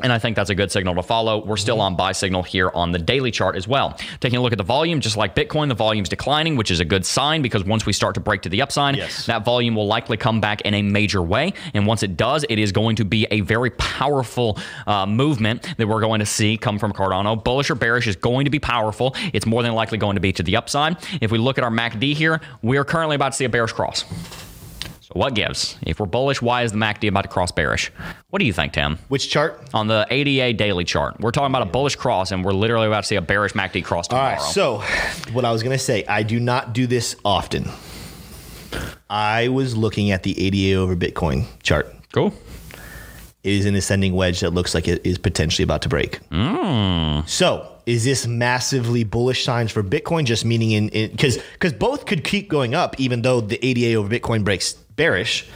[0.03, 1.45] And I think that's a good signal to follow.
[1.45, 3.97] We're still on buy signal here on the daily chart as well.
[4.19, 6.85] Taking a look at the volume, just like Bitcoin, the volume's declining, which is a
[6.85, 9.25] good sign because once we start to break to the upside, Yes.
[9.27, 11.53] that volume will likely come back in a major way.
[11.73, 15.87] And once it does, it is going to be a very powerful uh, movement that
[15.87, 17.41] we're going to see come from Cardano.
[17.41, 19.15] Bullish or bearish is going to be powerful.
[19.31, 20.97] It's more than likely going to be to the upside.
[21.21, 23.71] If we look at our MACD here, we are currently about to see a bearish
[23.71, 24.03] cross.
[25.15, 25.77] What gives?
[25.83, 27.89] If we're bullish, why is the MACD about to cross bearish?
[28.31, 28.97] What do you think, Tim?
[29.07, 29.57] Which chart?
[29.73, 33.05] On the ADA daily chart, we're talking about a bullish cross, and we're literally about
[33.05, 34.33] to see a bearish MACD cross tomorrow.
[34.33, 34.41] right.
[34.41, 34.79] So,
[35.31, 37.69] what I was going to say, I do not do this often.
[39.09, 41.95] I was looking at the ADA over Bitcoin chart.
[42.11, 42.33] cool.
[43.45, 46.17] It is an ascending wedge that looks like it is potentially about to break.
[46.29, 47.21] Hmm.
[47.25, 50.25] So, is this massively bullish signs for Bitcoin?
[50.25, 54.09] Just meaning in because because both could keep going up, even though the ADA over
[54.09, 55.47] Bitcoin breaks bearish.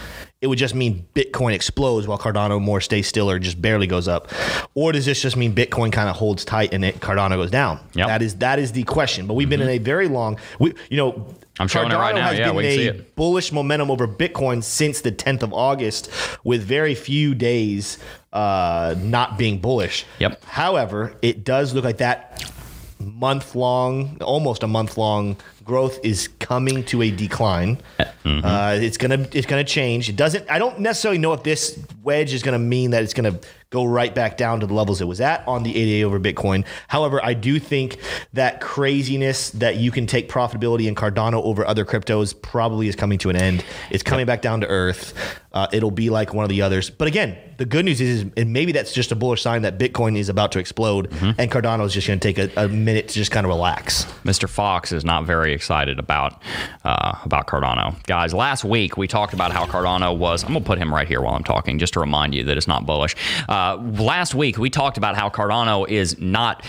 [0.41, 4.07] It would just mean Bitcoin explodes while Cardano more stays still or just barely goes
[4.07, 4.31] up,
[4.73, 7.77] or does this just mean Bitcoin kind of holds tight and it Cardano goes down?
[7.93, 8.07] Yep.
[8.07, 9.27] That is that is the question.
[9.27, 11.35] But we've been in a very long, we you know.
[11.59, 12.27] I'm showing it right now.
[12.29, 13.15] has Yeah, been a see it.
[13.17, 16.09] bullish momentum over Bitcoin since the 10th of August,
[16.45, 17.97] with very few days
[18.31, 20.05] uh, not being bullish.
[20.19, 20.41] Yep.
[20.45, 22.49] However, it does look like that
[22.97, 25.35] month long, almost a month long
[25.69, 27.77] growth is coming to a decline.
[28.25, 28.43] Mm-hmm.
[28.43, 30.09] Uh, it's gonna it's gonna change.
[30.09, 30.49] It doesn't.
[30.49, 33.47] I don't necessarily know if this wedge is going to mean that it's going to
[33.71, 36.65] go right back down to the levels it was at on the ADA over Bitcoin.
[36.87, 37.97] However, I do think
[38.33, 43.19] that craziness that you can take profitability in Cardano over other cryptos probably is coming
[43.19, 43.63] to an end.
[43.91, 45.13] It's coming back down to earth.
[45.51, 46.89] Uh, it'll be like one of the others.
[46.91, 50.15] But again, the good news is, and maybe that's just a bullish sign that Bitcoin
[50.15, 53.13] is about to explode, and Cardano is just going to take a, a minute to
[53.15, 54.05] just kind of relax.
[54.23, 54.47] Mr.
[54.47, 56.41] Fox is not very excited about
[56.85, 58.31] uh, about Cardano, guys.
[58.33, 60.43] Last week we talked about how Cardano was.
[60.43, 62.67] I'm gonna put him right here while I'm talking, just to remind you that it's
[62.67, 63.15] not bullish.
[63.49, 66.63] Uh, Uh, last week we talked about how Cardano is not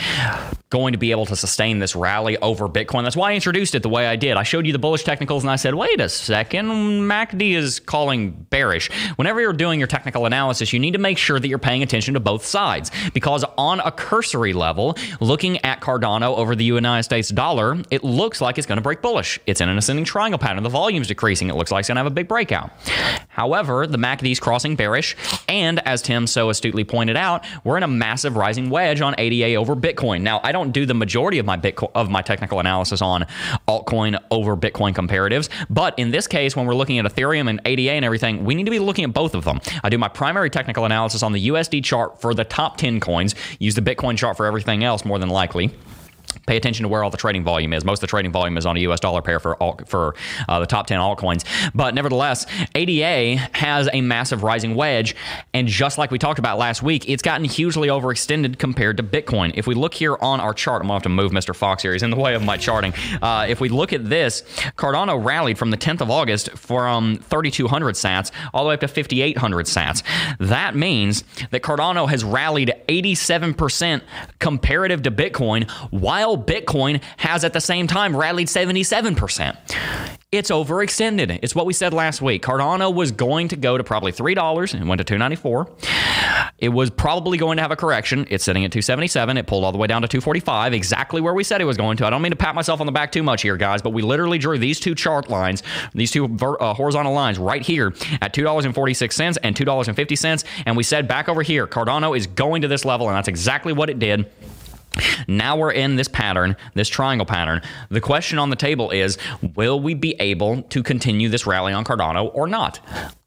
[0.70, 3.02] going to be able to sustain this rally over Bitcoin.
[3.02, 4.36] That's why I introduced it the way I did.
[4.36, 8.30] I showed you the bullish technicals and I said, wait a second, MACD is calling
[8.50, 8.88] bearish.
[9.16, 12.14] Whenever you're doing your technical analysis, you need to make sure that you're paying attention
[12.14, 17.28] to both sides because on a cursory level, looking at Cardano over the United States
[17.28, 19.40] dollar, it looks like it's going to break bullish.
[19.46, 20.62] It's in an ascending triangle pattern.
[20.62, 21.50] The volume's decreasing.
[21.50, 22.70] It looks like it's going to have a big breakout.
[23.28, 25.16] However, the MACD is crossing bearish,
[25.48, 29.54] and as Tim so astutely pointed out, we're in a massive rising wedge on ADA
[29.56, 30.22] over Bitcoin.
[30.22, 33.26] Now, I don't do the majority of my Bitcoin of my technical analysis on
[33.68, 37.92] altcoin over Bitcoin comparatives, but in this case, when we're looking at Ethereum and ADA
[37.92, 39.60] and everything, we need to be looking at both of them.
[39.82, 43.34] I do my primary technical analysis on the USD chart for the top 10 coins,
[43.58, 45.70] use the Bitcoin chart for everything else more than likely
[46.46, 47.84] pay attention to where all the trading volume is.
[47.84, 50.14] Most of the trading volume is on a US dollar pair for alt, for
[50.48, 51.44] uh, the top 10 altcoins.
[51.74, 55.14] But nevertheless, ADA has a massive rising wedge.
[55.54, 59.52] And just like we talked about last week, it's gotten hugely overextended compared to Bitcoin.
[59.54, 61.54] If we look here on our chart, I'm going to have to move Mr.
[61.54, 61.92] Fox here.
[61.92, 62.92] He's in the way of my charting.
[63.22, 64.42] Uh, if we look at this,
[64.76, 68.88] Cardano rallied from the 10th of August from 3,200 sats all the way up to
[68.88, 70.02] 5,800 sats.
[70.38, 74.02] That means that Cardano has rallied 87%
[74.38, 75.70] comparative to Bitcoin
[76.26, 79.56] while Bitcoin has at the same time rallied 77%.
[80.32, 81.40] It's overextended.
[81.42, 82.42] It's what we said last week.
[82.42, 85.68] Cardano was going to go to probably $3 and went to 294.
[86.58, 88.26] It was probably going to have a correction.
[88.30, 89.38] It's sitting at 277.
[89.38, 91.96] It pulled all the way down to 245, exactly where we said it was going
[91.96, 92.06] to.
[92.06, 94.02] I don't mean to pat myself on the back too much here, guys, but we
[94.02, 97.88] literally drew these two chart lines, these two ver- uh, horizontal lines right here
[98.20, 100.44] at $2.46 and $2.50.
[100.66, 103.72] And we said back over here, Cardano is going to this level, and that's exactly
[103.72, 104.30] what it did.
[105.28, 107.62] Now we're in this pattern, this triangle pattern.
[107.90, 109.18] The question on the table is
[109.54, 112.80] will we be able to continue this rally on Cardano or not?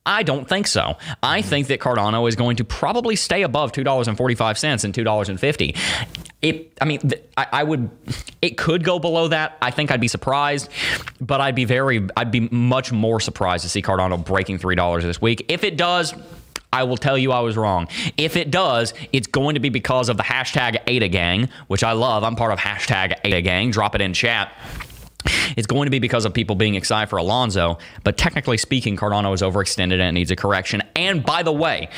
[0.06, 0.98] I don't think so.
[1.22, 5.78] I think that Cardano is going to probably stay above $2.45 and $2.50.
[6.42, 7.00] It, I mean,
[7.38, 7.90] I, I would,
[8.42, 9.58] it could go below that.
[9.62, 10.68] I think I'd be surprised,
[11.22, 15.22] but I'd be very, I'd be much more surprised to see Cardano breaking $3 this
[15.22, 15.46] week.
[15.48, 16.14] If it does,
[16.74, 17.88] I will tell you I was wrong.
[18.18, 21.92] If it does, it's going to be because of the hashtag ADA gang, which I
[21.92, 22.24] love.
[22.24, 23.70] I'm part of hashtag ADA gang.
[23.70, 24.52] Drop it in chat.
[25.56, 29.34] It's going to be because of people being excited for Alonzo, but technically speaking, Cardano
[29.34, 30.82] is overextended and it needs a correction.
[30.96, 31.90] And by the way,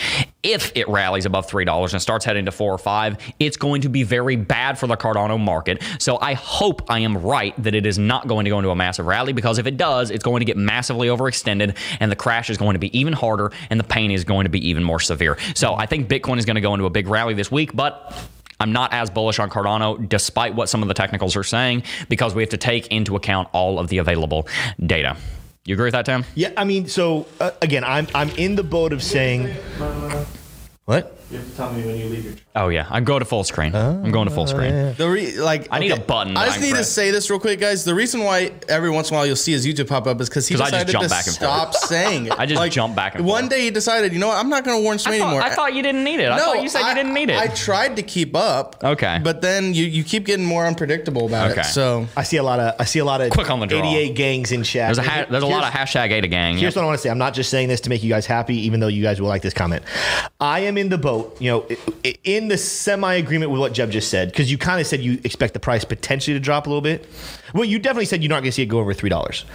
[0.44, 3.90] if it rallies above $3 and starts heading to 4 or 5, it's going to
[3.90, 5.82] be very bad for the Cardano market.
[6.00, 8.76] So I hope I am right that it is not going to go into a
[8.76, 12.50] massive rally because if it does, it's going to get massively overextended and the crash
[12.50, 15.00] is going to be even harder and the pain is going to be even more
[15.00, 15.38] severe.
[15.56, 18.28] So I think Bitcoin is going to go into a big rally this week, but
[18.60, 22.34] I'm not as bullish on Cardano, despite what some of the technicals are saying, because
[22.34, 24.48] we have to take into account all of the available
[24.86, 25.18] data.
[25.66, 26.24] You agree with that, Tim?
[26.36, 29.48] Yeah, I mean, so uh, again, I'm I'm in the boat of saying
[30.86, 31.18] what?
[31.32, 32.34] You have to tell me when you leave your.
[32.56, 33.76] Oh yeah, I'm going to full screen.
[33.76, 34.94] I'm going to full screen.
[34.96, 36.92] The re- like I need a button I that just I need can to press.
[36.92, 37.84] say this real quick, guys.
[37.84, 40.30] The reason why every once in a while you'll see his YouTube pop up is
[40.30, 42.34] because he 'Cause I just decided jump to back and stop saying it.
[42.40, 43.50] I just jump back and One forth.
[43.50, 44.38] day he decided, you know what?
[44.38, 45.42] I'm not going to warn Sway I thought, anymore.
[45.42, 46.30] I thought you didn't need it.
[46.32, 47.38] I thought you said I- you didn't need it.
[47.40, 48.78] I tried to keep up.
[48.84, 49.20] Okay.
[49.24, 51.62] But then you, you keep getting more unpredictable about Okay.
[51.62, 51.66] it.
[51.66, 53.84] So I see a lot of I see a lot of Quick on the draw.
[53.84, 54.90] ADA gangs in chat.
[54.96, 56.58] there's a ha- there's a lot of Here's- hashtag Ada gang.
[56.58, 57.10] Here's what I want to say.
[57.10, 59.28] I'm not just saying this to make you guys happy, even though you guys will
[59.28, 59.84] like this comment.
[60.40, 61.68] I am in the boat, you know,
[62.24, 65.20] in the semi agreement with what Jeb just said, because you kind of said you
[65.24, 67.08] expect the price potentially to drop a little bit.
[67.54, 69.46] Well, you definitely said you're not going to see it go over three dollars.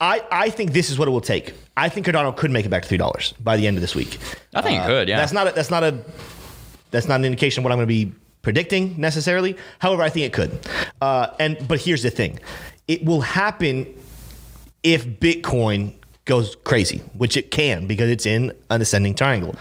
[0.00, 1.52] I, I think this is what it will take.
[1.76, 3.94] I think Cardano could make it back to three dollars by the end of this
[3.94, 4.18] week.
[4.54, 5.08] I think it could.
[5.08, 5.18] Yeah.
[5.18, 6.02] That's not a, that's not a
[6.90, 9.56] that's not an indication of what I'm going to be predicting necessarily.
[9.78, 10.58] However, I think it could.
[11.00, 12.40] Uh, and but here's the thing,
[12.88, 13.86] it will happen
[14.82, 19.54] if Bitcoin goes crazy, which it can because it's in an ascending triangle.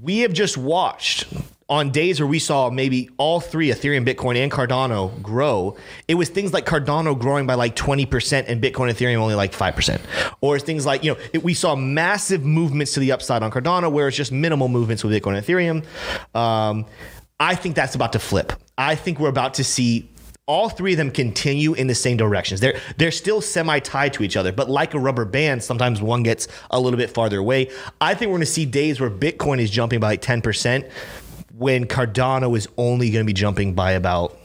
[0.00, 1.26] We have just watched
[1.68, 5.76] on days where we saw maybe all three Ethereum, Bitcoin, and Cardano grow.
[6.08, 10.00] It was things like Cardano growing by like 20% and Bitcoin Ethereum only like 5%.
[10.40, 13.90] Or things like, you know, it, we saw massive movements to the upside on Cardano
[13.90, 16.38] where it's just minimal movements with Bitcoin and Ethereum.
[16.38, 16.86] Um,
[17.40, 18.52] I think that's about to flip.
[18.76, 20.10] I think we're about to see
[20.46, 22.60] all three of them continue in the same directions.
[22.60, 26.22] They're they're still semi tied to each other, but like a rubber band, sometimes one
[26.22, 27.70] gets a little bit farther away.
[28.00, 30.86] I think we're going to see days where Bitcoin is jumping by like ten percent,
[31.56, 34.38] when Cardano is only going to be jumping by about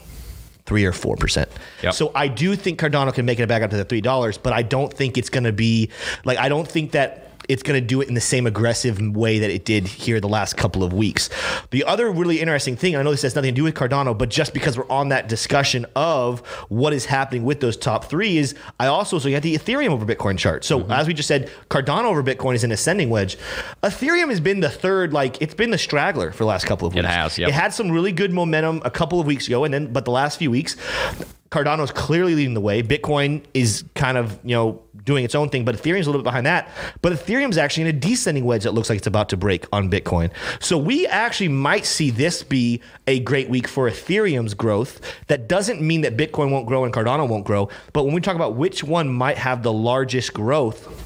[0.65, 1.49] three or four percent.
[1.83, 1.93] Yep.
[1.93, 4.53] So I do think Cardano can make it back up to the three dollars, but
[4.53, 5.89] I don't think it's going to be
[6.23, 9.39] like I don't think that it's going to do it in the same aggressive way
[9.39, 11.29] that it did here the last couple of weeks.
[11.71, 14.29] The other really interesting thing, I know this has nothing to do with Cardano, but
[14.29, 16.39] just because we're on that discussion of
[16.69, 19.89] what is happening with those top three, is I also so you have the Ethereum
[19.89, 20.63] over Bitcoin chart.
[20.63, 20.91] So Mm-hmm.
[20.91, 23.37] as we just said, Cardano over Bitcoin is an ascending wedge.
[23.83, 26.93] Ethereum has been the third, like it's been the straggler for the last couple of
[26.93, 27.03] weeks.
[27.03, 27.49] It has, yep.
[27.49, 30.11] It had some really good momentum a couple of weeks ago, and then but the
[30.11, 30.77] last few weeks,
[31.51, 32.83] Cardano is clearly leading the way.
[32.83, 36.25] Bitcoin is kind of you know doing its own thing, but Ethereum's a little bit
[36.25, 36.69] behind that.
[37.01, 39.89] But Ethereum's actually in a descending wedge that looks like it's about to break on
[39.89, 40.31] Bitcoin.
[40.59, 45.01] So we actually might see this be a great week for Ethereum's growth.
[45.27, 48.35] That doesn't mean that Bitcoin won't grow and Cardano won't grow, but when we talk
[48.35, 50.98] about which one might have the largest growth.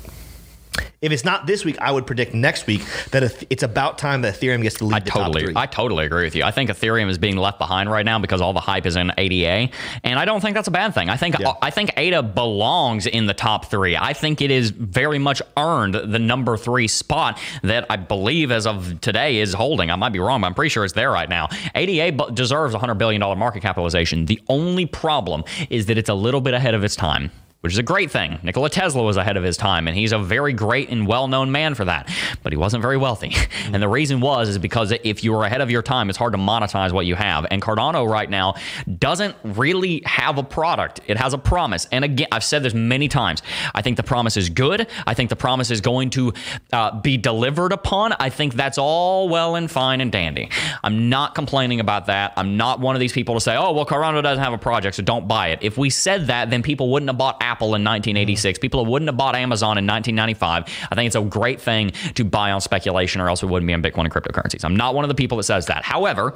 [1.03, 2.81] If it's not this week, I would predict next week
[3.11, 5.53] that it's about time that Ethereum gets to lead I the top totally, three.
[5.53, 6.45] I totally agree with you.
[6.45, 9.11] I think Ethereum is being left behind right now because all the hype is in
[9.17, 9.69] ADA,
[10.05, 11.09] and I don't think that's a bad thing.
[11.09, 11.55] I think Yeah.
[11.61, 13.97] I think ADA belongs in the top three.
[13.97, 18.65] I think it is very much earned the number three spot that I believe as
[18.65, 19.91] of today is holding.
[19.91, 21.49] I might be wrong, but I'm pretty sure it's there right now.
[21.75, 24.25] ADA deserves a hundred billion dollar market capitalization.
[24.25, 27.29] The only problem is that it's a little bit ahead of its time
[27.63, 28.39] which is a great thing.
[28.43, 31.75] Nikola Tesla was ahead of his time, and he's a very great and well-known man
[31.75, 32.11] for that.
[32.43, 33.33] But he wasn't very wealthy,
[33.71, 36.33] and the reason was is because if you are ahead of your time, it's hard
[36.33, 37.45] to monetize what you have.
[37.49, 38.55] And Cardano right now
[38.99, 41.87] doesn't really have a product; it has a promise.
[41.89, 43.41] And again, I've said this many times.
[43.73, 44.85] I think the promise is good.
[45.07, 46.33] I think the promise is going to
[46.73, 48.11] uh, be delivered upon.
[48.19, 50.49] I think that's all well and fine and dandy.
[50.83, 52.33] I'm not complaining about that.
[52.35, 54.97] I'm not one of these people to say, "Oh, well, Cardano doesn't have a project,
[54.97, 57.83] so don't buy it." If we said that, then people wouldn't have bought Apple in
[57.83, 58.59] 1986.
[58.59, 60.87] People wouldn't have bought Amazon in 1995.
[60.91, 63.73] I think it's a great thing to buy on speculation, or else we wouldn't be
[63.73, 64.63] in Bitcoin and cryptocurrencies.
[64.63, 65.83] I'm not one of the people that says that.
[65.83, 66.33] However,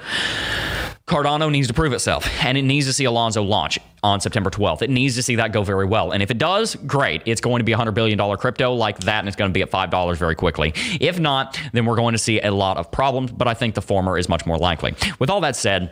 [1.07, 4.81] Cardano needs to prove itself, and it needs to see Alonzo launch on September 12th.
[4.81, 6.11] It needs to see that go very well.
[6.11, 7.21] And if it does, great.
[7.25, 9.61] It's going to be a $100 billion crypto like that, and it's going to be
[9.61, 10.73] at $5 very quickly.
[10.99, 13.81] If not, then we're going to see a lot of problems, but I think the
[13.81, 14.95] former is much more likely.
[15.17, 15.91] With all that said,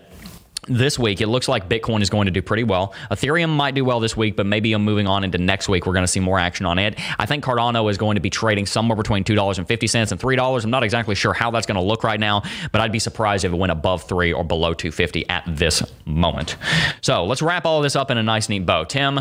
[0.68, 2.93] this week, it looks like Bitcoin is going to do pretty well.
[3.11, 5.93] Ethereum might do well this week, but maybe I'm moving on into next week, we're
[5.93, 6.99] going to see more action on it.
[7.20, 10.63] I think Cardano is going to be trading somewhere between $2.50 and $3.
[10.63, 12.41] I'm not exactly sure how that's going to look right now,
[12.72, 16.55] but I'd be surprised if it went above 3 or below 250 at this moment.
[17.01, 18.84] So let's wrap all of this up in a nice, neat bow.
[18.86, 19.20] Tim,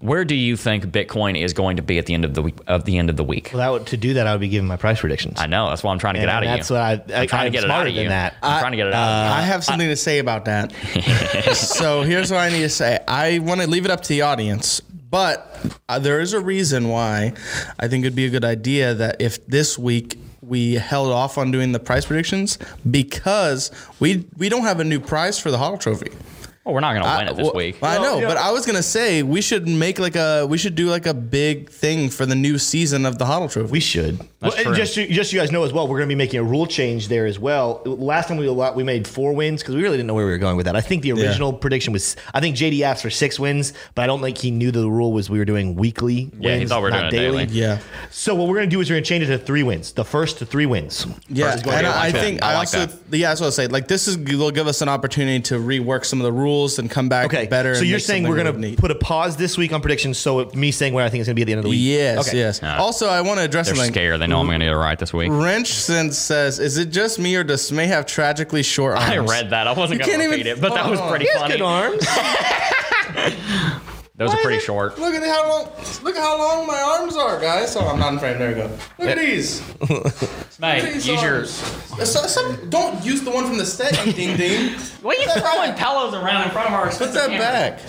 [0.00, 2.54] where do you think Bitcoin is going to be at the end of the week?
[2.66, 3.50] Of the end of the week?
[3.52, 5.40] Well, that would, to do that, I would be giving my price predictions.
[5.40, 6.74] I know that's what I'm trying to get And out of that's you.
[6.76, 8.08] what I- I- am trying I'm to get it out smarter of than you.
[8.10, 8.34] that.
[8.42, 9.40] I'm trying to get it out of uh, you.
[9.40, 10.55] I have something to say about that.
[11.54, 12.98] so here's what I need to say.
[13.06, 16.88] I want to leave it up to the audience, but uh, there is a reason
[16.88, 17.32] why
[17.78, 21.50] I think it'd be a good idea that if this week we held off on
[21.50, 25.76] doing the prize predictions because we we don't have a new prize for the Hall
[25.76, 26.10] Trophy.
[26.66, 27.76] Well, we're not going to I- win it this well, week.
[27.80, 28.26] I know, yeah.
[28.26, 31.14] but I was gonna say we should make like a we should do like a
[31.14, 33.70] big thing for the new season of the HODL Trophy.
[33.70, 34.18] We should.
[34.42, 36.18] Well, and just so, just so you guys know as well, we're going to be
[36.18, 37.82] making a rule change there as well.
[37.84, 40.38] Last time we we made four wins because we really didn't know where we were
[40.38, 40.74] going with that.
[40.74, 44.08] I think the original prediction was I think JD asked for six wins, but I
[44.08, 46.32] don't think he knew the rule was we were doing weekly.
[46.40, 47.44] Yeah, he wins, thought we were not doing it daily.
[47.44, 47.78] yeah,
[48.10, 49.92] So what we're going to do is we're going to change it to three wins.
[49.92, 51.06] The first to three wins.
[51.28, 53.68] yeah, and I, I think I I, like also yeah, that's what I say.
[53.68, 56.90] Like this is will give us an opportunity to rework some of the rules and
[56.90, 57.74] come back Okay, better.
[57.74, 58.78] So and you're saying we're going to neat.
[58.78, 60.18] put a pause this week on predictions.
[60.18, 61.64] So it- me saying where I think it's going to be at the end of
[61.64, 61.80] the week.
[61.82, 62.38] Yes, Okay.
[62.38, 62.62] yes.
[62.62, 63.92] Also, I want to address They're something.
[63.92, 64.20] scared.
[64.20, 65.28] They know I'm going to get it right this week.
[65.32, 69.18] Wrench since says, "Is it just me or does Smay have tragically short arms?" I
[69.18, 69.66] read that.
[69.68, 71.08] I wasn't You going to can't repeat even- it, but that was Oh.
[71.08, 71.54] pretty He has funny.
[71.54, 72.06] good arms.
[74.18, 74.98] Those are pretty short.
[74.98, 75.64] Look at how long.
[76.02, 77.76] Look at how long my arms are, guys.
[77.76, 78.38] Oh, I'm not in frame.
[78.38, 78.70] There we go.
[78.98, 79.60] Look at these.
[80.58, 81.34] Mate, These use your.
[81.36, 81.50] arms.
[81.50, 84.06] So- some- don't use the one from the set.
[84.06, 84.74] you Ding ding.
[85.02, 87.38] What are you throwing pillows around in front of our Put that camera?
[87.38, 87.80] back.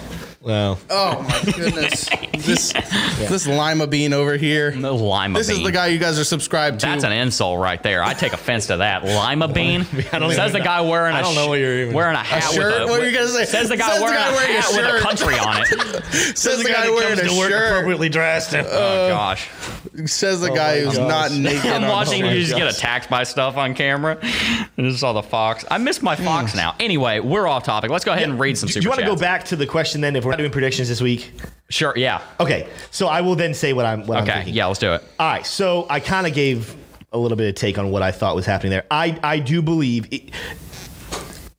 [0.48, 2.08] Well, Oh my goodness.
[2.38, 4.72] this this lima bean over here.
[4.72, 5.34] The lima bean.
[5.34, 5.58] This bean.
[5.58, 6.86] is the guy you guys are subscribed to.
[6.86, 8.02] That's an insult right there.
[8.02, 9.04] I take offense to that.
[9.04, 9.86] Lima bean.
[10.12, 12.44] don't Says the guy wearing a I don't know what you're even- wearing a hat
[12.44, 12.80] shirt?
[12.80, 12.92] with a.
[12.92, 13.44] What are you gonna say?
[13.44, 16.06] Says the guy Says the wearing a wearing a hat with a country on it.
[16.38, 17.52] Says the guy wearing a shirt.
[17.52, 18.56] appropriately dressed.
[18.56, 19.50] Oh uh, gosh.
[20.06, 21.10] Says the oh, guy my who's gosh.
[21.10, 21.72] not naked.
[21.72, 24.18] I'm on watching you just get attacked by stuff on camera.
[24.22, 25.66] I just saw the fox.
[25.70, 26.58] I miss my fox mm.
[26.58, 26.76] now.
[26.80, 27.90] Anyway, we're off topic.
[27.90, 29.22] Let's go ahead and read some Do super you want to go chats.
[29.22, 30.16] back to the question then?
[30.16, 31.32] If we're not doing predictions this week,
[31.70, 31.94] Sure.
[31.98, 32.22] Yeah.
[32.40, 32.70] okay.
[32.92, 34.06] So I will then say what I'm.
[34.08, 34.34] What I'm Okay.
[34.36, 34.54] thinking.
[34.54, 34.68] Yeah.
[34.68, 35.04] Let's do it.
[35.20, 36.76] All right, so I kind of gave
[37.12, 38.86] a little bit of take on what I thought was happening there.
[38.92, 40.08] I I do believe.
[40.12, 40.32] It,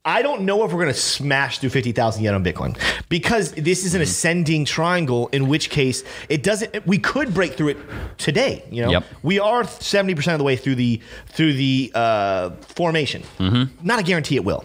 [0.05, 2.79] I don't know if we're going to smash through 50,000 yet on Bitcoin
[3.11, 7.69] because this is an ascending triangle, in which case it doesn't, we could break through
[7.71, 7.77] it
[8.17, 8.65] today.
[8.71, 9.05] You know, Yep.
[9.23, 13.23] we are 70% of the way through the, through the uh, formation.
[13.39, 13.87] Mm-hmm.
[13.87, 14.65] Not a guarantee it will.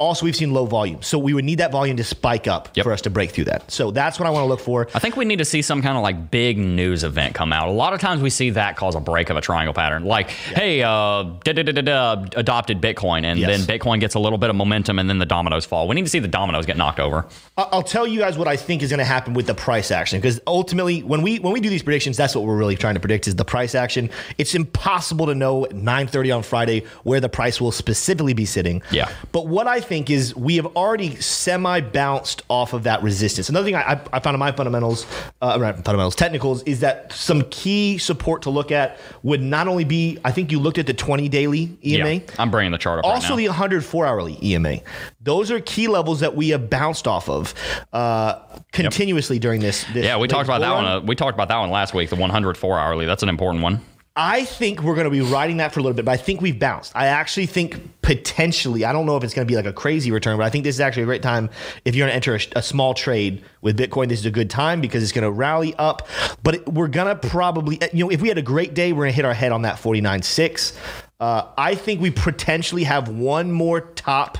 [0.00, 1.02] Also, we've seen low volume.
[1.02, 2.84] So we would need that volume to spike up Yep.
[2.84, 3.68] for us to break through that.
[3.68, 4.86] So that's what I want to look for.
[4.94, 7.66] I think we need to see some kind of like big news event come out.
[7.66, 10.04] A lot of times we see that cause a break of a triangle pattern.
[10.04, 13.66] Like, hey, uh, da, da, da, adopted Bitcoin, and Yes.
[13.66, 15.88] then Bitcoin gets a little bit of momentum, and then the dominoes fall.
[15.88, 17.26] We need to see the dominoes get knocked over.
[17.56, 20.20] I'll tell you guys what I think is going to happen with the price action
[20.20, 23.00] because ultimately, when we when we do these predictions, that's what we're really trying to
[23.00, 24.10] predict is the price action.
[24.38, 28.80] It's impossible to know at 9:30 on Friday where the price will specifically be sitting.
[28.92, 29.08] Yeah.
[29.32, 33.48] But what I think is we have already semi bounced off of that resistance.
[33.48, 35.06] Another thing I, I- found in my fundamentals,
[35.40, 40.18] uh, fundamentals, technicals, is that some key support to look at would not only be
[40.24, 42.14] I think you looked at the 20 daily EMA.
[42.14, 44.78] Yeah, I'm bringing the chart up Also, right the 104 hourly EMA.
[45.20, 47.54] Those are key levels that we have bounced off of
[47.92, 48.40] uh,
[48.72, 49.84] continuously during this.
[49.92, 50.84] this yeah, we talked about that one.
[50.84, 52.10] Uh, we talked about that one last week.
[52.10, 53.06] The 104 hourly.
[53.06, 53.80] That's an important one.
[54.20, 56.40] I think we're going to be riding that for a little bit, but I think
[56.40, 56.90] we've bounced.
[56.96, 60.10] I actually think potentially, I don't know if it's going to be like a crazy
[60.10, 61.48] return, but I think this is actually a great time
[61.84, 64.08] if you're going to enter a, a small trade with Bitcoin.
[64.08, 66.08] This is a good time because it's going to rally up.
[66.42, 69.04] But it, we're going to probably, you know, if we had a great day, we're
[69.04, 70.76] going to hit our head on that 49.6.
[71.20, 74.38] Uh, I think we potentially have one more top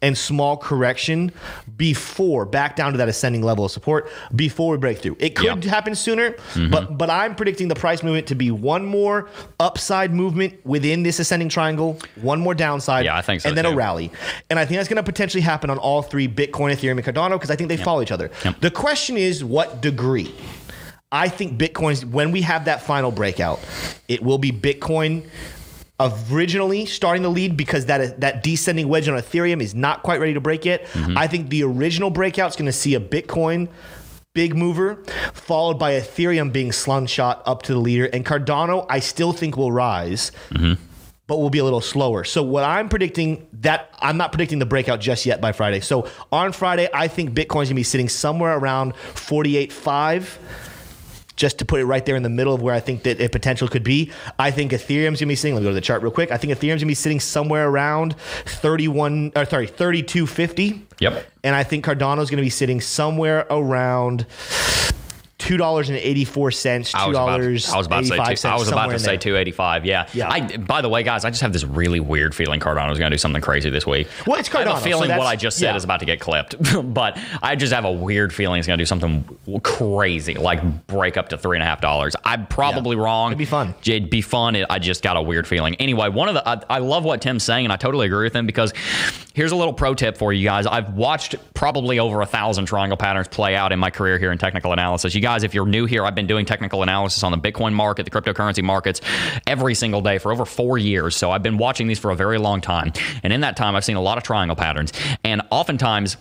[0.00, 1.32] and small correction
[1.76, 5.16] before back down to that ascending level of support before we break through.
[5.18, 5.70] It could Yeah.
[5.70, 6.70] happen sooner, mm-hmm.
[6.70, 9.28] but but I'm predicting the price movement to be one more
[9.58, 13.66] upside movement within this ascending triangle, one more downside, Yeah, I think so and then
[13.66, 14.12] a rally.
[14.50, 17.32] And I think that's going to potentially happen on all three Bitcoin, Ethereum, and Cardano
[17.32, 18.30] because I think they follow each other.
[18.44, 18.60] Yep.
[18.60, 20.34] The question is what degree?
[21.10, 23.60] I think Bitcoin's when we have that final breakout,
[24.08, 25.26] it will be Bitcoin
[26.00, 30.34] originally starting the lead because that that descending wedge on Ethereum is not quite ready
[30.34, 30.84] to break yet.
[30.86, 31.18] Mm-hmm.
[31.18, 33.68] I think the original breakout is going to see a Bitcoin
[34.34, 39.00] big mover followed by Ethereum being slung shot up to the leader and Cardano I
[39.00, 40.30] still think will rise.
[41.26, 42.24] But will be a little slower.
[42.24, 45.80] So what I'm predicting that I'm not predicting the breakout just yet by Friday.
[45.80, 50.38] So on Friday, I think Bitcoin's gonna be sitting somewhere around 48.5
[51.38, 53.32] just to put it right there in the middle of where I think that it
[53.32, 54.10] potential could be.
[54.38, 55.54] I think Ethereum's gonna be sitting.
[55.54, 56.32] Let me go to the chart real quick.
[56.32, 60.84] I think Ethereum's gonna be sitting somewhere around 31 or sorry, 3250.
[60.98, 61.26] Yep.
[61.44, 64.26] And I think Cardano's gonna be sitting somewhere around
[65.48, 67.70] two dollars and eighty four cents, I two was about, dollars.
[67.70, 69.86] I was about to say two, I was about to say 285.
[69.86, 70.06] Yeah.
[70.12, 70.30] Yeah.
[70.30, 73.14] I by the way, guys, I just have this really weird feeling Cardano's going to
[73.14, 74.08] do something crazy this week.
[74.26, 74.66] Well, it's Cardano.
[74.66, 75.76] I have a so feeling what I just said yeah.
[75.76, 76.56] is about to get clipped,
[76.92, 79.24] but I just have a weird feeling it's going to do something
[79.62, 82.14] crazy, like break up to three and a half dollars.
[82.24, 83.30] I'm probably wrong.
[83.30, 83.74] It'd be fun.
[83.80, 84.54] It'd be fun.
[84.54, 85.76] It, I just got a weird feeling.
[85.76, 88.36] Anyway, one of the I, I love what Tim's saying, and I totally agree with
[88.36, 88.74] him because
[89.32, 90.66] here's a little pro tip for you guys.
[90.66, 94.38] I've watched probably over a thousand triangle patterns play out in my career here in
[94.38, 95.14] technical analysis.
[95.14, 98.04] You guys, if you're new here, I've been doing technical analysis on the Bitcoin market,
[98.04, 99.00] the cryptocurrency markets,
[99.46, 101.16] every single day for over four years.
[101.16, 103.84] So I've been watching these for a very long time, and in that time, I've
[103.84, 104.92] seen a lot of triangle patterns,
[105.24, 106.16] and oftentimes.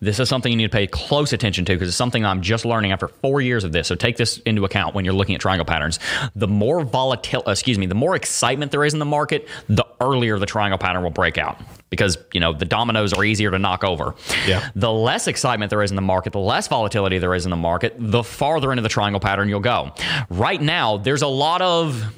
[0.00, 2.64] This is something you need to pay close attention to because it's something I'm just
[2.64, 3.88] learning after four years of this.
[3.88, 5.98] So take this into account when you're looking at triangle patterns.
[6.34, 9.86] The more volatile, uh, excuse me, the more excitement there is in the market, the
[10.00, 13.58] earlier the triangle pattern will break out because you know the dominoes are easier to
[13.58, 14.14] knock over.
[14.46, 14.68] Yeah.
[14.74, 17.56] The less excitement there is in the market, the less volatility there is in the
[17.56, 19.92] market, the farther into the triangle pattern you'll go.
[20.30, 22.12] Right now, there's a lot of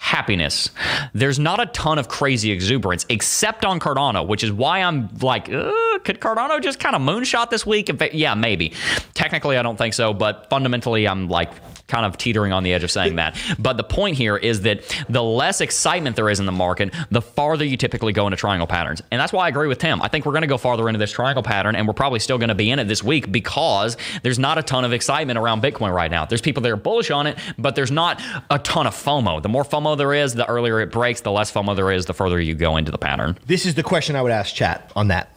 [0.00, 0.70] happiness.
[1.12, 5.44] There's not a ton of crazy exuberance, except on Cardano, which is why I'm like,
[5.44, 7.90] could Cardano just kind of moonshot this week?
[8.12, 8.72] Yeah, maybe.
[9.12, 11.50] Technically, I don't think so, but fundamentally, I'm like
[11.86, 13.36] kind of teetering on the edge of saying that.
[13.58, 17.20] But the point here is that the less excitement there is in the market, the
[17.20, 19.02] farther you typically go into triangle patterns.
[19.10, 20.00] And that's why I agree with Tim.
[20.00, 22.38] I think we're going to go farther into this triangle pattern, and we're probably still
[22.38, 25.62] going to be in it this week because there's not a ton of excitement around
[25.62, 26.24] Bitcoin right now.
[26.24, 29.42] There's people that are bullish on it, but there's not a ton of FOMO.
[29.42, 31.20] The more FOMO there is, the earlier it breaks.
[31.20, 33.38] The less FOMO there is, the further you go into the pattern.
[33.46, 35.36] This is the question I would ask chat on that.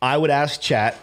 [0.00, 0.96] I would ask chat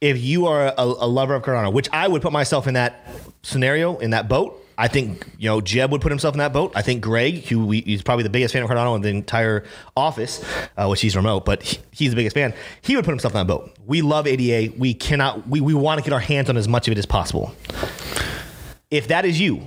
[0.00, 3.06] if you are a, a lover of Cardano, which I would put myself in that
[3.42, 4.60] scenario, in that boat.
[4.76, 6.72] I think you know Jeb would put himself in that boat.
[6.74, 9.64] I think Greg, who we, he's probably the biggest fan of Cardano in the entire
[9.96, 10.44] office,
[10.76, 12.52] uh, which he's remote, but he, he's the biggest fan.
[12.82, 13.72] He would put himself in that boat.
[13.86, 14.74] We love ADA.
[14.76, 15.48] We cannot.
[15.48, 17.54] We, we want to get our hands on as much of it as possible.
[18.90, 19.62] If that is you,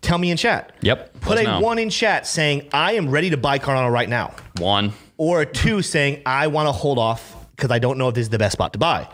[0.00, 0.74] tell me in chat.
[0.82, 1.60] Yep, Put a know.
[1.60, 4.92] one in chat saying I am ready to buy Cardano right now One.
[5.16, 8.22] or a two saying I want to hold off because I don't know if this
[8.22, 9.08] is the best spot to buy.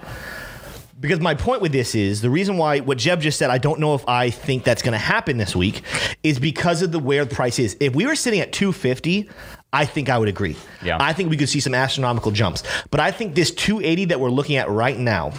[0.99, 3.81] Because my point with this is the reason why what Jeb just said, I don't
[3.81, 5.83] know if I think that's going to happen this week,
[6.23, 7.77] is because of the where the price is.
[7.81, 9.29] If we were sitting at 250,
[9.75, 10.57] I think I would agree.
[10.83, 10.97] Yeah.
[10.99, 12.63] I think we could see some astronomical jumps.
[12.91, 15.33] But I think this 280 that we're looking at right now,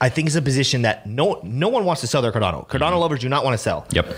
[0.00, 2.68] I think is a position that no no one wants to sell their Cardano.
[2.68, 3.82] Cardano lovers do not want to sell.
[3.88, 3.96] Mm-hmm.
[3.96, 4.16] Yep.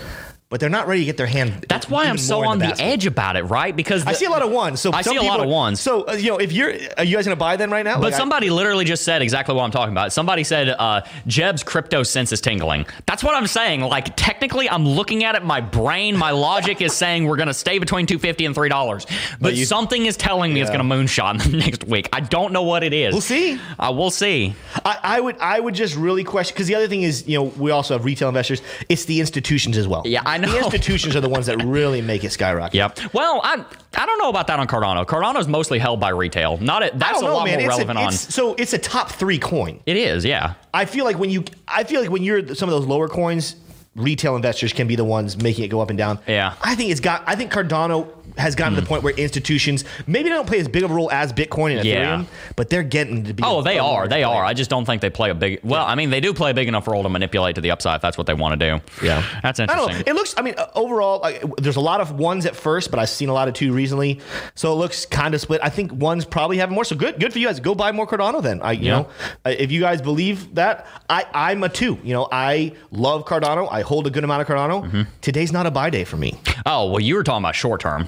[0.53, 1.65] But they're not ready to get their hand.
[1.67, 2.83] That's why I'm so on the, basket.
[2.83, 3.75] edge about it, right?
[3.75, 4.79] Because I see a lot of ones.
[4.81, 5.79] So I see a lot of ones.
[5.79, 7.95] So uh, you know, if you're, are you guys gonna buy them right now?
[7.95, 10.13] But Like, I- somebody literally just said exactly what I'm talking about.
[10.13, 12.85] Somebody said uh, Jeb's crypto sense is tingling.
[13.07, 13.81] That's what I'm saying.
[13.81, 15.43] Like technically, I'm looking at it.
[15.43, 19.07] My brain, my logic is saying we're gonna stay between 250 and three dollars.
[19.41, 22.09] But, you- something is telling me it's gonna moonshot next week.
[22.13, 23.11] I don't know what it is.
[23.11, 23.59] We'll see.
[23.79, 24.53] Uh, we'll see.
[24.85, 27.45] I, I would I would just really question because the other thing is you know
[27.57, 28.61] we also have retail investors.
[28.87, 30.03] It's the institutions as well.
[30.05, 30.51] Yeah, I know.
[30.51, 32.75] The institutions are the ones that really make it skyrocket.
[32.75, 33.13] Yep.
[33.13, 33.65] Well, I
[33.95, 35.05] I don't know about that on Cardano.
[35.05, 36.57] Cardano's mostly held by retail.
[36.57, 36.97] Not it.
[36.97, 37.59] That's don't a lot man.
[37.59, 38.11] more It's a- relevant on.
[38.11, 39.79] so it's a top three coin.
[39.85, 40.23] It is.
[40.25, 40.53] Yeah.
[40.73, 43.55] I feel like when you I feel like when you're some of those lower coins,
[43.95, 46.19] retail investors can be the ones making it go up and down.
[46.27, 46.53] Yeah.
[46.61, 48.07] I think it's got I think Cardano
[48.37, 51.11] has gotten to the point where institutions maybe don't play as big of a role
[51.11, 52.17] as Bitcoin and Yeah.
[52.17, 54.07] Ethereum, but they're getting to be Oh, they are.
[54.07, 54.27] They player.
[54.27, 54.43] are.
[54.45, 55.59] I just don't think they play a big.
[55.63, 57.95] Well, I mean, they do play a big enough role to manipulate to the upside
[57.97, 59.05] if that's what they want to do.
[59.05, 59.83] Yeah, That's I don't know.
[59.83, 60.07] interesting.
[60.07, 60.33] It looks.
[60.37, 63.29] I mean, uh, overall, like, there's a lot of ones at first, but I've seen
[63.29, 64.19] a lot of two recently.
[64.55, 65.61] So it looks kind of split.
[65.63, 66.85] I think ones probably having more.
[66.85, 67.19] So good.
[67.19, 67.59] Good for you guys.
[67.59, 68.61] Go buy more Cardano then.
[68.61, 68.91] I, you Yeah.
[68.99, 69.07] know,
[69.45, 71.99] uh, if you guys believe that, I, I'm a two.
[72.03, 73.67] You know, I love Cardano.
[73.71, 74.83] I hold a good amount of Cardano.
[74.85, 75.01] Mm-hmm.
[75.21, 76.39] Today's not a buy day for me.
[76.65, 78.07] Oh, well, you were talking about short term.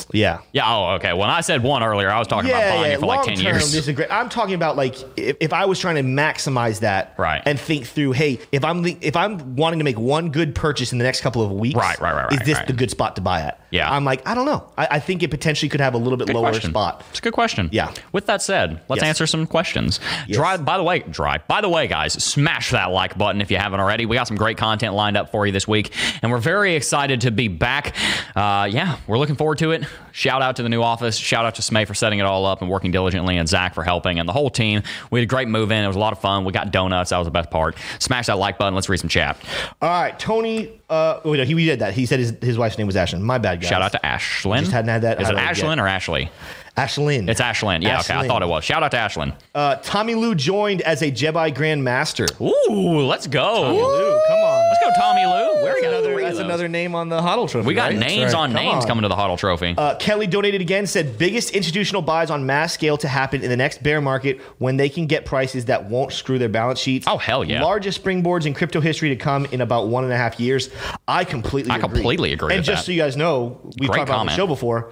[0.13, 0.39] Yeah.
[0.51, 0.63] Yeah.
[0.75, 1.13] Oh, okay.
[1.13, 3.45] When I said one earlier, I was talking about buying it for like 10 term,
[3.45, 3.71] years.
[3.71, 4.11] This is great.
[4.11, 7.41] I'm talking about like if, if I was trying to maximize that, Right.
[7.45, 10.97] and think through, hey, if I'm if I'm wanting to make one good purchase in
[10.97, 12.67] the next couple of weeks, Right, right, right, is this right.
[12.67, 13.59] the good spot to buy at?
[13.71, 13.89] Yeah.
[13.91, 14.67] I'm like, I don't know.
[14.77, 16.71] I, I think it potentially could have a little bit Good lower question.
[16.71, 17.05] spot.
[17.11, 17.69] It's a good question.
[17.71, 17.93] Yeah.
[18.11, 19.07] With that said, let's Yes.
[19.09, 19.99] answer some questions.
[20.29, 21.37] Dry, by the way, dry.
[21.47, 24.05] By the way, guys, smash that like button if you haven't already.
[24.05, 27.21] We got some great content lined up for you this week, and we're very excited
[27.21, 27.95] to be back.
[28.35, 29.83] Uh, yeah, we're looking forward to it.
[30.11, 31.15] Shout out to the new office.
[31.17, 33.83] Shout out to Smay for setting it all up and working diligently, and Zach for
[33.83, 34.83] helping, and the whole team.
[35.09, 35.83] We had a great move in.
[35.83, 36.45] It was a lot of fun.
[36.45, 37.09] We got donuts.
[37.11, 37.77] That was the best part.
[37.99, 38.75] Smash that like button.
[38.75, 39.37] Let's read some chat.
[39.81, 40.79] All right, Tony.
[40.89, 41.93] Uh, oh, no, he we did that.
[41.93, 43.21] He said his, his wife's name was Ashlyn.
[43.21, 43.69] My bad, guys.
[43.69, 44.59] Shout out to Ashlyn.
[44.59, 45.79] Just hadn't had that Is it it Ashlyn yet.
[45.79, 46.29] or Ashley?
[46.77, 47.29] Ashlyn.
[47.29, 47.81] It's Ashlyn.
[47.83, 48.13] Yeah, okay.
[48.13, 48.63] I thought it was.
[48.63, 49.35] Shout out to Ashlyn.
[49.53, 52.25] Uh, Tommy Lou joined as a Jedi Grand Master.
[52.41, 53.41] Ooh, let's go.
[53.65, 54.69] tommy Lou, come on.
[54.69, 55.63] Let's go, Tommy Lou.
[55.63, 57.67] Where That's got another, that's another name on the HODL trophy.
[57.67, 57.99] We got right?
[57.99, 58.87] names on Come names on.
[58.87, 59.75] coming to the HODL Trophy.
[59.77, 63.57] Uh, Kelly donated again, said biggest institutional buys on mass scale to happen in the
[63.57, 67.05] next bear market when they can get prices that won't screw their balance sheets.
[67.07, 67.61] Oh, hell yeah.
[67.63, 70.69] Largest springboards in crypto history to come in about one and a half years.
[71.07, 71.89] I completely I agree.
[71.89, 72.85] completely agree And with just that.
[72.85, 74.91] so you guys know, we've Great talked about the show before.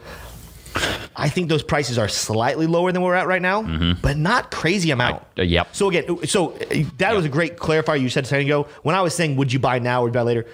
[1.16, 3.62] I think those prices are slightly lower than we're at right now,
[4.02, 5.24] but not crazy amount.
[5.38, 5.76] Uh, yep.
[5.76, 8.68] So again, so uh, that was a great clarifier you said a second ago.
[8.84, 10.46] When I was saying, would you buy now or buy later?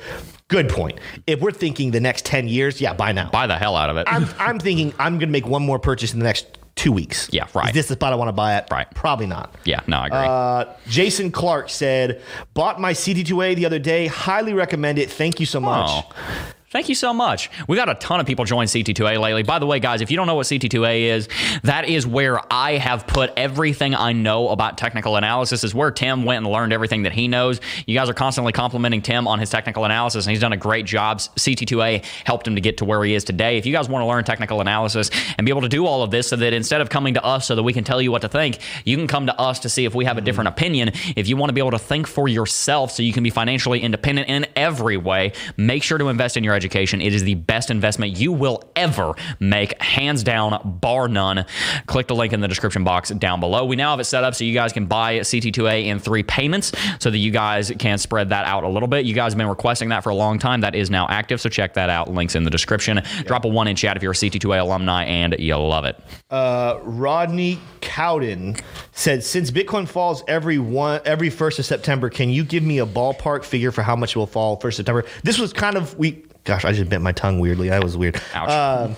[0.47, 0.99] Good point.
[1.28, 3.30] If we're thinking the next ten years, yeah, buy now.
[3.30, 4.07] Buy the hell out of it.
[4.09, 7.30] I'm, I'm thinking I'm going to make one more purchase in the next two weeks.
[7.32, 7.70] Yeah, right.
[7.70, 8.70] Is this the spot I want to buy at?
[8.72, 8.88] Right.
[8.93, 9.55] Probably not.
[9.66, 10.20] yeah, no, I agree.
[10.20, 12.22] Uh, Jason Clark said,
[12.53, 14.07] bought my CT2A the other day.
[14.07, 15.09] Highly recommend it.
[15.09, 15.89] Thank you so much.
[15.89, 16.11] Oh.
[16.76, 17.50] Thank you so much.
[17.70, 19.44] We got a ton of people join CT2A lately.
[19.44, 21.30] By the way, guys, if you don't know what CT2A is,
[21.64, 25.64] that is where I have put everything I know about technical analysis.
[25.64, 27.62] Is where Tim went and learned everything that he knows.
[27.86, 30.86] You guys are constantly complimenting Tim on his technical analysis, and he's done a great
[30.86, 31.20] job.
[31.20, 33.58] CT2A helped him to get to where he is today.
[33.58, 36.12] If you guys want to learn technical analysis and be able to do all of
[36.12, 38.24] this, so that instead of coming to us so that we can tell you what
[38.24, 40.26] to think, you can come to us to see if we have a mm-hmm.
[40.26, 40.92] different opinion.
[41.16, 43.80] If you want to be able to think for yourself, so you can be financially
[43.80, 46.64] independent in every way, make sure to invest in your education.
[46.70, 51.45] It is the best investment you will ever make, hands down, bar none.
[51.86, 53.66] Click the link in the description box down below.
[53.66, 56.72] We now have it set up so you guys can buy CT2A in three payments
[56.99, 59.05] so that you guys can spread that out a little bit.
[59.05, 60.61] You guys have been requesting that for a long time.
[60.61, 62.11] That is now active, so check that out.
[62.11, 63.01] Links in the description.
[63.26, 65.99] Drop a one in chat if you're a CT2A alumni and you love it.
[66.30, 68.55] Uh, Rodney Cowden
[68.91, 72.86] said, since Bitcoin falls every one every first of September, can you give me a
[72.86, 75.05] ballpark figure for how much it will fall first of September?
[75.24, 76.24] This was kind of we.
[76.46, 77.70] Gosh, I just bent my tongue weirdly.
[77.70, 78.22] That was weird.
[78.34, 78.50] Ouch.
[78.50, 78.96] Um,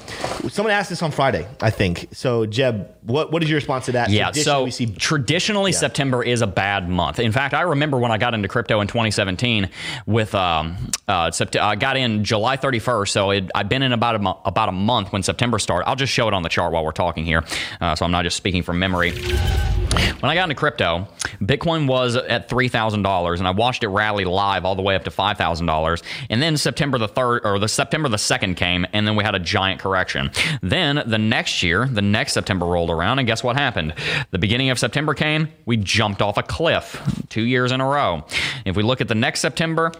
[0.49, 2.09] someone asked this on Friday, I think.
[2.11, 4.09] So, Jeb, what what is your response to that?
[4.09, 7.19] Yeah, Traditionally, so we see traditionally September is a bad month.
[7.19, 9.69] In fact, I remember when I got into crypto in 2017
[10.05, 14.15] with um, uh, Sept- I got in July 31st, so it, I've been in about
[14.15, 15.87] a mo- about a month when September started.
[15.87, 17.43] I'll just show it on the chart while we're talking here,
[17.81, 19.13] uh, so I'm not just speaking from memory.
[20.19, 21.07] When I got into crypto,
[21.41, 24.95] Bitcoin was at three thousand dollars, and I watched it rally live all the way
[24.95, 26.03] up to five thousand dollars.
[26.29, 29.35] And then September the third or the September the second came, and then we had
[29.35, 30.31] a giant correction.
[30.61, 33.93] Then the next year, the next September rolled around, and guess what happened?
[34.31, 38.25] The beginning of September came, we jumped off a cliff two years in a row.
[38.65, 39.91] If we look at the next September,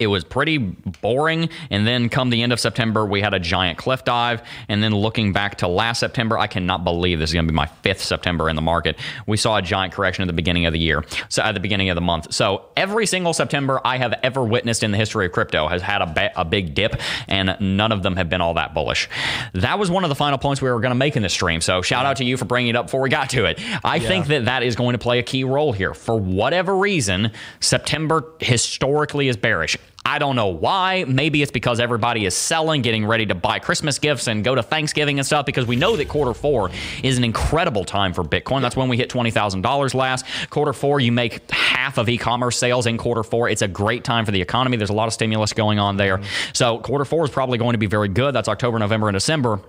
[0.00, 1.50] it was pretty boring.
[1.70, 4.42] And then come the end of September, we had a giant cliff dive.
[4.68, 7.56] And then looking back to last September, I cannot believe this is going to be
[7.56, 8.96] my fifth September in the market.
[9.26, 11.90] We saw a giant correction at the beginning of the year, so at the beginning
[11.90, 12.32] of the month.
[12.32, 16.00] So every single September I have ever witnessed in the history of crypto has had
[16.00, 19.08] a, ba- a big dip, and none of them have been all that bullish.
[19.52, 21.60] That was one of the final points we were going to make in this stream.
[21.60, 23.60] So shout out to you for bringing it up before we got to it.
[23.84, 25.92] I think that that is going to play a key role here.
[25.92, 29.76] For whatever reason, September historically is bearish.
[30.04, 31.04] I don't know why.
[31.06, 34.62] Maybe it's because everybody is selling, getting ready to buy Christmas gifts and go to
[34.62, 36.70] Thanksgiving and stuff because we know that quarter four
[37.02, 38.62] is an incredible time for Bitcoin.
[38.62, 40.24] That's when we hit $20,000 last.
[40.48, 43.48] Quarter four, you make half of e commerce sales in quarter four.
[43.50, 44.78] It's a great time for the economy.
[44.78, 46.20] There's a lot of stimulus going on there.
[46.54, 48.34] So, quarter four is probably going to be very good.
[48.34, 49.60] That's October, November, and December.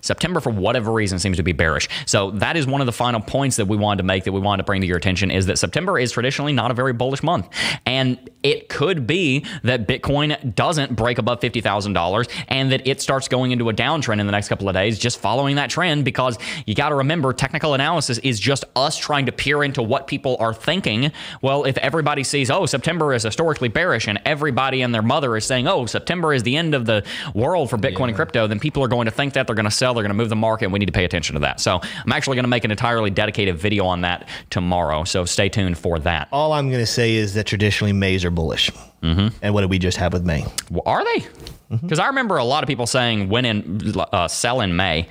[0.00, 1.88] September, for whatever reason, seems to be bearish.
[2.06, 4.40] So that is one of the final points that we wanted to make that we
[4.40, 7.22] wanted to bring to your attention is that September is traditionally not a very bullish
[7.22, 7.48] month.
[7.86, 13.50] And it could be that Bitcoin doesn't break above $50,000 and that it starts going
[13.50, 16.74] into a downtrend in the next couple of days, just following that trend because you
[16.74, 20.54] got to remember technical analysis is just us trying to peer into what people are
[20.54, 21.12] thinking.
[21.42, 25.44] Well, if everybody sees, oh, September is historically bearish and everybody and their mother is
[25.44, 27.04] saying, oh, September is the end of the
[27.34, 29.76] world for Bitcoin and crypto, then people are going to think that they're going to
[29.76, 31.60] sell, they're going to move the market, and we need to pay attention to that.
[31.60, 35.04] So I'm actually going to make an entirely dedicated video on that tomorrow.
[35.04, 36.28] So stay tuned for that.
[36.32, 38.70] All I'm going to say is that traditionally Mays are bullish.
[39.02, 39.36] Mm-hmm.
[39.42, 40.44] And what did we just have with May?
[40.70, 41.26] Well, are they?
[41.70, 45.06] Because I remember a lot of people saying when in uh, sell in May.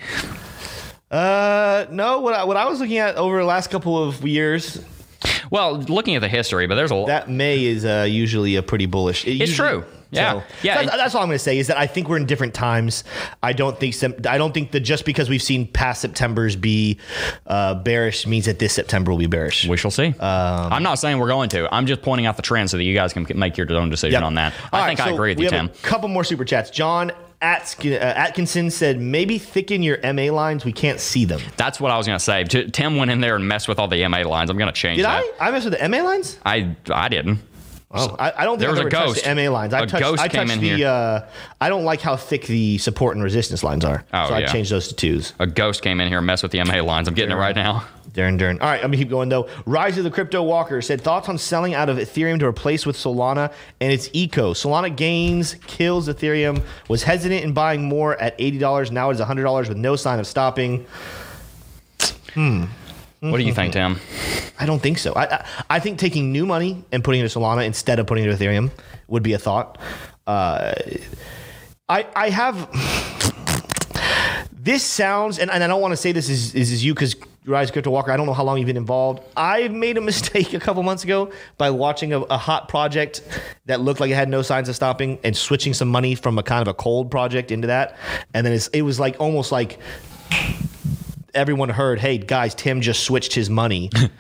[1.12, 2.20] Uh, no.
[2.20, 4.84] What I, what I was looking at over the last couple of years,
[5.52, 7.08] Well, looking at the history, but there's a lot.
[7.08, 9.26] that May is uh, usually a pretty bullish.
[9.26, 9.86] It It's usually- true.
[10.12, 10.34] Yeah.
[10.40, 12.26] So, Yeah, it- that's all I'm going to say is that I think we're in
[12.26, 13.04] different times.
[13.44, 13.96] I don't think
[14.28, 16.98] I don't think that just because we've seen past September's be
[17.46, 19.66] uh, bearish means that this September will be bearish.
[19.68, 20.08] we shall see.
[20.08, 21.74] Um, I'm not saying we're going to.
[21.74, 24.14] I'm just pointing out the trend so that you guys can make your own decision
[24.14, 24.24] Yep.
[24.24, 24.54] on that.
[24.72, 25.76] All I right, think I so agree with we you, have Tim.
[25.84, 26.70] A couple more super chats.
[26.70, 30.66] John uh, Atkinson said maybe thicken your MA lines.
[30.66, 31.40] We can't see them.
[31.56, 32.44] That's what I was going to say.
[32.46, 34.50] T- Tim went in there and messed with all the MA lines.
[34.50, 35.24] I'm going to change Did that.
[35.40, 35.48] I?
[35.48, 36.40] I messed with the MA lines.
[36.46, 37.40] I I didn't.
[37.90, 39.24] Oh, I, I don't think There I've a ghost.
[39.24, 39.74] the MA lines.
[39.74, 40.76] I A touched, ghost I came touched in the.
[40.78, 40.88] here.
[40.90, 41.26] Uh,
[41.62, 44.04] I don't like how thick the support and resistance lines are.
[44.14, 45.32] Oh, so I changed those to twos.
[45.40, 47.08] A ghost came in here and messed with the MA lines.
[47.08, 47.86] I'm getting it right now.
[48.12, 48.60] Darren, Darren.
[48.62, 49.48] All right, I'm gonna keep going though.
[49.66, 52.98] Rise of the Crypto Walker said thoughts on selling out of Ethereum to replace with
[52.98, 54.54] Solana and its eco.
[54.54, 56.64] Solana gains, kills Ethereum.
[56.90, 58.92] Was hesitant in buying more at eighty dollars.
[58.92, 60.86] Now it's hundred dollars with no sign of stopping.
[63.20, 64.00] What do you think, Tim?
[64.60, 65.14] I don't think so.
[65.14, 68.24] I, I I think taking new money and putting it into Solana instead of putting
[68.24, 68.72] it into Ethereum
[69.08, 69.78] would be a thought.
[70.28, 70.74] Uh,
[71.90, 72.70] I I have
[74.52, 77.16] this sounds and, and I don't want to say this is is, is you because
[77.48, 78.12] Rise Crypto Walker.
[78.12, 79.24] I don't know how long you've been involved.
[79.38, 83.24] I made a mistake a couple months ago by watching a, a hot project
[83.66, 86.44] that looked like it had no signs of stopping and switching some money from a
[86.44, 87.96] kind of a cold project into that,
[88.34, 89.80] and then it's, it was like almost like
[91.38, 93.90] everyone heard, hey guys, Tim just switched his money.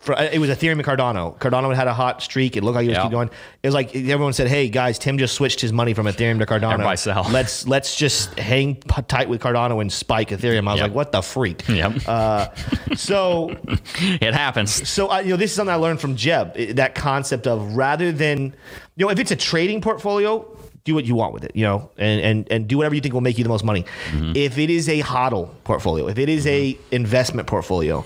[0.00, 1.36] For, it was Ethereum and Cardano.
[1.38, 2.56] Cardano had a hot streak.
[2.56, 3.02] It looked like it was Yeah.
[3.02, 3.28] keep going.
[3.62, 6.46] It was like everyone said, hey guys, Tim just switched his money from Ethereum to
[6.46, 6.72] Cardano.
[6.74, 7.26] Everybody sell.
[7.30, 10.66] Let's let's just hang tight with Cardano and spike Ethereum.
[10.68, 10.88] I was Yep.
[10.88, 11.68] like, what the freak?
[11.68, 11.92] Yep.
[12.08, 12.48] Uh,
[12.94, 13.50] so
[13.98, 14.88] it happens.
[14.88, 16.54] so I, you know, this is something I learned from Jeb.
[16.76, 18.54] That concept of rather than,
[18.96, 20.46] you know, if it's a trading portfolio,
[20.84, 23.14] do what you want with it, you know, and and and do whatever you think
[23.14, 23.84] will make you the most money.
[24.10, 24.32] Mm-hmm.
[24.34, 26.94] If it is a hodl portfolio, if it is a mm-hmm.
[26.94, 28.04] investment portfolio,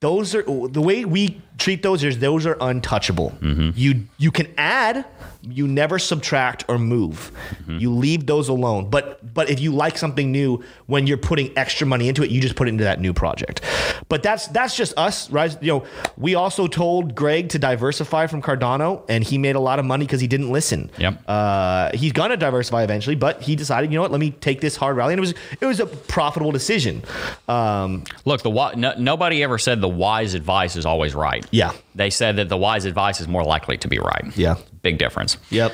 [0.00, 3.30] those are the way we treat those is those are untouchable.
[3.40, 3.70] Mm-hmm.
[3.74, 5.04] You you can add,
[5.50, 7.32] you never subtract or move.
[7.66, 8.88] You leave those alone.
[8.90, 12.40] But but if you like something new, when you're putting extra money into it, you
[12.40, 13.60] just put it into that new project.
[14.08, 15.56] But that's that's just us, right?
[15.62, 15.86] You know,
[16.16, 20.06] we also told Greg to diversify from Cardano, and he made a lot of money
[20.06, 20.90] because he didn't listen.
[20.98, 21.22] Yep.
[21.28, 24.12] Uh, he's gonna diversify eventually, but he decided, you know what?
[24.12, 27.02] Let me take this hard rally, and it was it was a profitable decision.
[27.48, 31.44] Um, Look, the no, nobody ever said the wise advice is always right.
[31.50, 31.72] Yeah.
[31.94, 34.36] They said that the wise advice is more likely to be right.
[34.36, 34.56] Yeah.
[34.88, 35.36] Big difference.
[35.50, 35.72] Yep.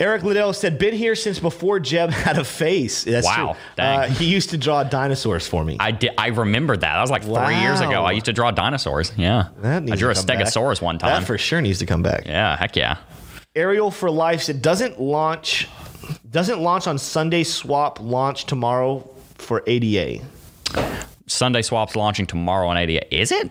[0.00, 3.56] Eric Liddell said, "Been here since before Jeb had a face." That's Wow.
[3.76, 3.84] true.
[3.84, 5.76] Uh, he used to draw dinosaurs for me.
[5.78, 6.12] I did.
[6.16, 6.94] I remembered that.
[6.94, 8.04] That was like three years ago.
[8.04, 9.12] I used to draw dinosaurs.
[9.16, 9.48] Yeah.
[9.62, 10.38] I drew a come back.
[10.38, 11.10] stegosaurus one time.
[11.20, 12.22] That for sure needs to come back.
[12.26, 12.56] yeah.
[12.56, 12.96] Heck yeah.
[13.54, 15.68] Ariel for Life said, "Doesn't launch,
[16.30, 17.42] doesn't launch on Sunday.
[17.44, 19.06] Swap launch tomorrow
[19.36, 20.20] for ADA."
[21.28, 23.14] SundaeSwap's launching tomorrow on ADA.
[23.14, 23.50] Is it?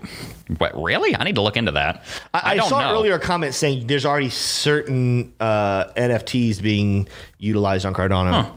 [0.57, 1.15] What really?
[1.15, 2.03] I need to look into that.
[2.33, 2.93] I, I, don't saw know.
[2.93, 7.07] earlier a comment saying there's already certain uh, NFTs being
[7.39, 8.51] utilized on Cardano.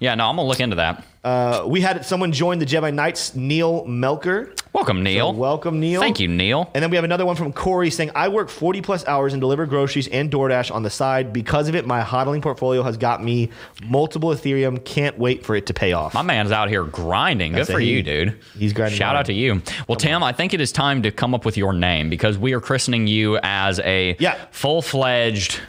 [0.00, 1.04] Yeah, no, I'm gonna look into that.
[1.24, 4.54] Uh, we had someone join the Jedi Knights, Neil Melker.
[4.72, 5.32] Welcome, Neil.
[5.34, 6.00] welcome, Neil.
[6.00, 6.70] Thank you, Neil.
[6.74, 9.40] And then we have another one from Corey saying, I work 40 plus hours and
[9.40, 11.32] deliver groceries and DoorDash on the side.
[11.32, 13.50] Because of it, my hodling portfolio has got me
[13.84, 14.82] multiple Ethereum.
[14.84, 16.14] Can't wait for it to pay off.
[16.14, 17.52] My man's out here grinding.
[17.52, 17.90] Good That's a for he.
[17.94, 18.38] you, dude.
[18.56, 19.60] He's grinding Shout out to you.
[19.88, 22.52] Well, Tim, I think it is time to come up with your name because we
[22.52, 24.36] are christening you as a Yeah.
[24.52, 25.60] full fledged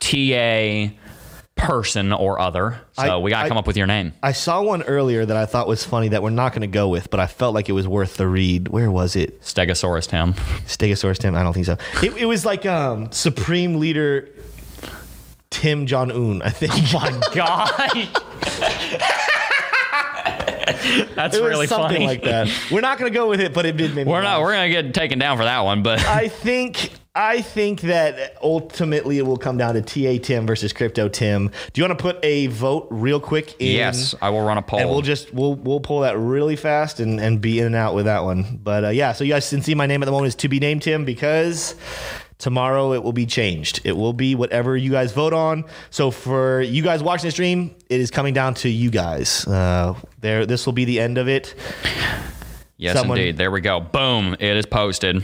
[0.00, 0.90] TA
[1.60, 2.80] person or other.
[2.92, 4.12] So I- we got to come up with your name.
[4.22, 6.88] I saw one earlier that I thought was funny that we're not going to go
[6.88, 8.68] with, but I felt like it was worth the read.
[8.68, 9.40] Where was it?
[9.42, 10.34] Stegosaurus Tim.
[10.66, 11.34] Stegosaurus Tim?
[11.34, 11.76] I don't think so.
[12.02, 14.28] It, it was like um, Supreme Leader
[15.50, 16.72] Tim Jong Un, I think.
[16.94, 19.10] Oh My God.
[21.14, 22.06] That's It really something funny.
[22.06, 22.48] like that.
[22.70, 24.38] We're not going to go with it, but it did make We're not.
[24.38, 24.42] laugh.
[24.42, 26.90] We're gonna get taken down for that one, but I think
[27.20, 31.50] I think that ultimately it will come down to TA Tim versus Crypto Tim.
[31.74, 33.60] Do you want to put a vote real quick?
[33.60, 34.80] In, yes, I will run a poll.
[34.80, 37.94] And we'll just we'll we'll pull that really fast and, and be in and out
[37.94, 38.58] with that one.
[38.64, 40.48] But uh, yeah, so you guys can see my name at the moment is to
[40.48, 41.74] be named Tim because
[42.38, 43.82] tomorrow it will be changed.
[43.84, 45.64] It will be whatever you guys vote on.
[45.90, 49.46] So for you guys watching the stream, it is coming down to you guys.
[49.46, 51.54] Uh, there, this will be the end of it.
[52.78, 53.36] Yes, Someone- indeed.
[53.36, 53.78] There we go.
[53.78, 54.36] Boom.
[54.40, 55.22] It is posted.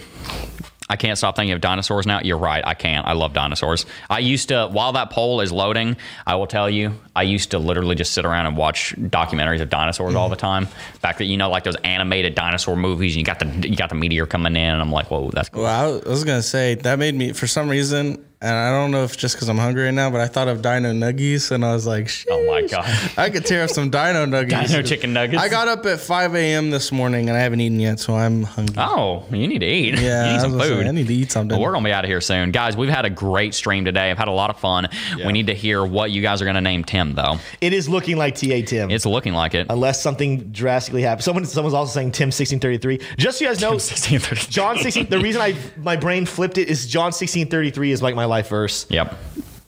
[0.89, 2.21] I can't stop thinking of dinosaurs now.
[2.23, 2.65] You're right.
[2.65, 3.07] I can't.
[3.07, 3.87] I love dinosaurs.
[4.09, 7.59] I used to, while that poll is loading, I will tell you, I used to
[7.59, 10.67] literally just sit around and watch documentaries of dinosaurs all the mm-hmm.
[10.67, 10.69] time.
[11.03, 13.89] Back that you know, like those animated dinosaur movies, and you got the you got
[13.89, 15.63] the meteor coming in, and I'm like, whoa, that's cool.
[15.63, 19.03] Well, I was gonna say that made me for some reason, and I don't know
[19.03, 21.73] if just because I'm hungry right now, but I thought of Dino Nuggies, and I
[21.73, 22.85] was like, Oh my God.
[23.17, 24.69] I could tear up some Dino Nuggies.
[24.69, 25.43] Dino chicken nuggets.
[25.43, 26.71] I got up at 5 a.m.
[26.71, 28.77] this morning, and I haven't eaten yet, so I'm hungry.
[28.79, 29.99] Oh, you need to eat.
[29.99, 30.87] yeah, you need some was gonna say, food.
[30.87, 31.57] I need to eat something.
[31.57, 32.77] But we're gonna be out of here soon, guys.
[32.77, 34.11] We've had a great stream today.
[34.11, 34.89] I've had a lot of fun.
[35.25, 37.39] We need to hear what you guys are gonna name Tim, though.
[37.61, 38.91] It is looking like TA Tim.
[38.91, 39.67] It's looking like it.
[39.71, 41.25] unless something drastically happens.
[41.25, 43.01] Someone someone's also saying Tim sixteen thirty three.
[43.19, 44.53] Just so you guys know, 1633.
[44.53, 45.07] John sixteen.
[45.07, 48.25] The reason I my brain flipped it is John sixteen thirty three is like my
[48.25, 48.87] life verse.
[48.91, 49.15] Yep.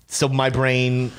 [0.08, 1.12] So my brain.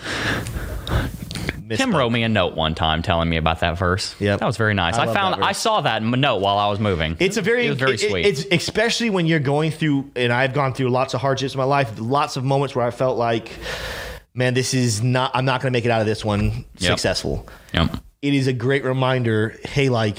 [1.76, 4.16] Tim wrote me a note one time telling me about that verse.
[4.20, 4.96] Yeah, That was very nice.
[4.96, 5.44] I I, found.
[5.44, 7.16] I saw that note while I was moving.
[7.20, 8.26] It's a very, it very it- sweet.
[8.26, 11.66] It's especially when you're going through, and I've gone through lots of hardships in my
[11.66, 12.00] life.
[12.00, 13.52] Lots of moments where I felt like,
[14.34, 15.30] man, this is not.
[15.36, 16.92] I'm not going to make it out of this one Yep.
[16.94, 17.48] successful.
[17.76, 17.98] Yep.
[18.24, 19.56] it is a great reminder.
[19.64, 20.18] Hey, like,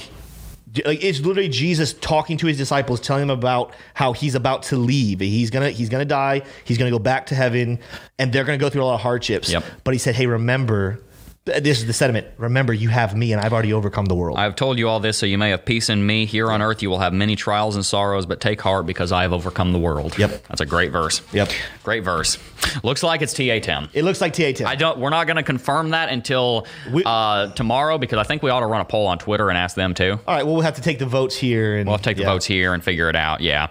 [0.85, 4.77] like it's literally Jesus talking to his disciples, telling them about how he's about to
[4.77, 5.19] leave.
[5.19, 6.43] He's gonna he's gonna die.
[6.63, 7.79] He's gonna go back to heaven,
[8.17, 9.51] and they're gonna go through a lot of hardships.
[9.51, 9.63] Yep.
[9.83, 10.99] But he said, hey, remember.
[11.45, 12.27] Th- This is the sentiment.
[12.37, 14.37] Remember, you have me, and I've already overcome the world.
[14.37, 16.25] I've told you all this so you may have peace in me.
[16.25, 19.23] Here on earth you will have many trials and sorrows, but take heart because I
[19.23, 20.17] have overcome the world.
[20.17, 20.47] Yep.
[20.47, 21.21] That's a great verse.
[21.33, 21.49] Yep.
[21.83, 22.37] Great verse.
[22.83, 23.89] Looks like it's TA Tim.
[23.93, 24.67] it looks like TA Tim.
[24.67, 24.99] I don't.
[24.99, 28.59] We're not going to confirm that until We- uh, tomorrow because I think we ought
[28.59, 30.19] to run a poll on Twitter and ask them too.
[30.27, 30.45] All right.
[30.45, 32.45] Well, we'll have to take the votes here, and We'll have to take the votes
[32.45, 33.41] here and figure it out.
[33.41, 33.67] Yeah,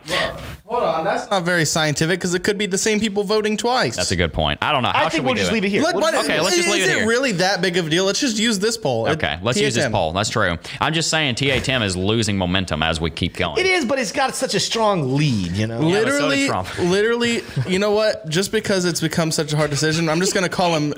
[0.67, 3.97] Hold on, that's not very scientific because it could be the same people voting twice.
[3.97, 4.61] that's a good point.
[4.63, 4.91] I don't know.
[4.91, 5.55] How I should think we we'll do just it?
[5.55, 5.83] leave it here.
[5.83, 7.09] Look, We'll what, just- Okay, let's just leave it it here.
[7.09, 8.05] really that big of a deal?
[8.05, 9.09] Let's just use this poll.
[9.09, 9.93] Okay, let's use this TSM.
[9.93, 10.13] poll.
[10.13, 10.57] That's true.
[10.81, 13.59] I'm just saying TA Tim is losing momentum as we keep going.
[13.59, 15.53] It is, but it's got such a strong lead.
[15.53, 15.81] You know.
[15.89, 16.49] Yeah, so Literally,
[16.89, 18.29] literally, you know what?
[18.29, 20.93] Just because it's become such a hard decision, I'm just gonna call him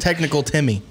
[0.00, 0.82] Technical Timmy.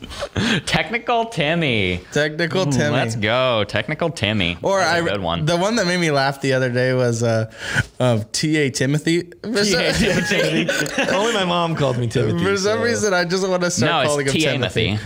[0.66, 2.02] Technical Timmy.
[2.12, 2.92] Technical Timmy.
[2.96, 4.58] Let's go, Technical Timmy.
[4.62, 5.46] Or That's a I, good one.
[5.46, 7.52] the one that made me laugh the other day was uh,
[8.00, 8.70] of T.A.
[8.72, 9.24] Timothy.
[9.44, 9.82] For some-
[11.16, 12.44] Only my mom called me Timothy.
[12.44, 14.46] For some so- reason, I just want to no, start calling it's him T.
[14.46, 15.00] Timothy.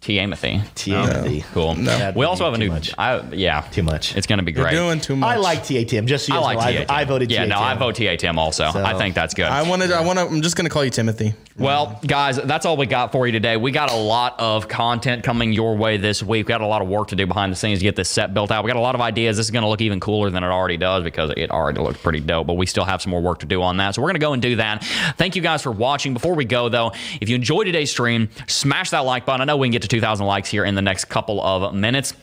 [0.00, 0.62] Amothy.
[0.74, 0.92] T.
[0.92, 1.42] Amothy.
[1.44, 1.50] Oh.
[1.52, 1.74] Cool.
[1.74, 2.68] That'd We also have a new.
[2.68, 2.94] much.
[2.96, 3.60] I, yeah.
[3.72, 4.16] Too much.
[4.16, 4.72] It's going to be You're great.
[4.72, 5.28] doing too much.
[5.28, 6.06] I like TA Tim.
[6.06, 6.92] Just so you I like know, TA.
[6.94, 8.70] I, I voted Yeah, TA no, I vote TA Tim also.
[8.70, 9.46] So- I think that's good.
[9.46, 9.92] I wanted.
[9.92, 10.26] I want to.
[10.26, 11.34] I'm just gonna call you Timothy.
[11.58, 13.56] Well, guys, that's all we got for you today.
[13.56, 16.46] We got a lot of content coming your way this week.
[16.46, 18.32] We got a lot of work to do behind the scenes to get this set
[18.32, 18.62] built out.
[18.62, 19.36] We got a lot of ideas.
[19.36, 21.98] This is going to look even cooler than it already does because it already looks
[22.00, 23.96] pretty dope, but we still have some more work to do on that.
[23.96, 24.84] So we're going to go and do that.
[25.16, 26.14] Thank you guys for watching.
[26.14, 29.40] Before we go, though, if you enjoyed today's stream, smash that like button.
[29.40, 32.14] I know we can get to 2,000 likes here in the next couple of minutes.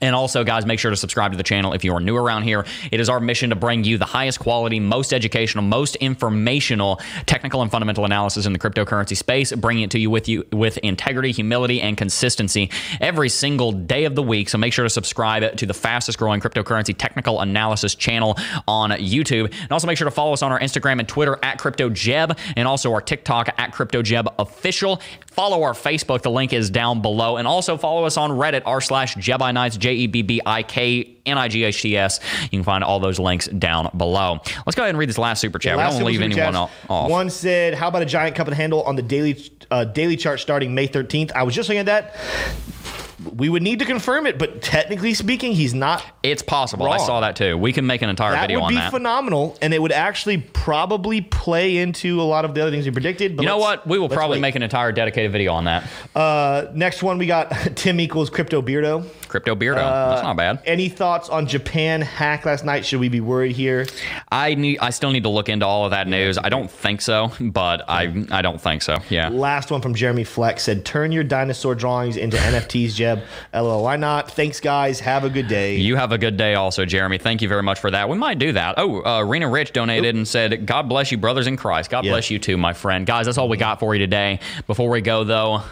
[0.00, 2.44] And also, guys, make sure to subscribe to the channel if you are new around
[2.44, 2.64] here.
[2.92, 7.62] It is our mission to bring you the highest quality, most educational, most informational, technical
[7.62, 11.32] and fundamental analysis in the cryptocurrency space, bringing it to you with you with integrity,
[11.32, 12.70] humility, and consistency
[13.00, 14.48] every single day of the week.
[14.48, 18.36] So make sure to subscribe to the fastest growing cryptocurrency technical analysis channel
[18.66, 19.52] on YouTube.
[19.62, 22.68] And also make sure to follow us on our Instagram and Twitter at CryptoJeb, and
[22.68, 25.00] also our TikTok at CryptoJeb Official.
[25.26, 26.22] Follow our Facebook.
[26.22, 27.36] The link is down below.
[27.36, 30.62] And also follow us on Reddit, r slash Jebbi Knights, J E B B I
[30.62, 32.20] K N I G H T S.
[32.42, 34.40] You can find all those links down below.
[34.66, 35.78] Let's go ahead and read this last super chat.
[35.78, 36.80] We don't leave anyone chats.
[36.90, 37.10] off.
[37.10, 40.40] One said, "How about a giant cup and handle on the daily uh, daily chart
[40.40, 43.07] starting May 13th?" I was just looking at that.
[43.34, 46.04] We would need to confirm it, but technically speaking, he's not.
[46.22, 46.88] It's possible.
[46.88, 47.58] I saw that too.
[47.58, 48.92] We can make an entire That video on be that.
[48.92, 52.70] Would be phenomenal, and it would actually probably play into a lot of the other
[52.70, 53.36] things we predicted.
[53.36, 53.86] But you know what?
[53.86, 54.42] We will probably wait.
[54.42, 55.88] make an entire dedicated video on that.
[56.14, 59.04] Uh, next one, we got Tim equals Crypto Beardo.
[59.28, 59.78] Crypto Beardo.
[59.78, 60.62] Uh, That's not bad.
[60.64, 62.86] Any thoughts on Japan hack last night?
[62.86, 63.86] Should we be worried here?
[64.30, 64.78] I need.
[64.78, 66.38] I still need to look into all of that news.
[66.38, 68.96] I don't think so, but I I don't think so.
[69.10, 69.28] Yeah.
[69.28, 73.24] Last one from Jeremy Fleck said, "Turn your dinosaur drawings into NFTs, Jeb.
[73.54, 73.82] LOL.
[73.82, 74.30] Why not?
[74.30, 75.00] Thanks, guys.
[75.00, 75.76] Have a good day.
[75.76, 77.18] You have a good day also, Jeremy.
[77.18, 78.08] Thank you very much for that.
[78.08, 78.74] We might do that.
[78.76, 80.18] Oh, uh, Rena Rich donated Oop.
[80.18, 81.90] and said, God bless you, brothers in Christ.
[81.90, 83.06] God bless you too, my friend.
[83.06, 84.40] Guys, that's all we got for you today.
[84.66, 85.62] Before we go, though,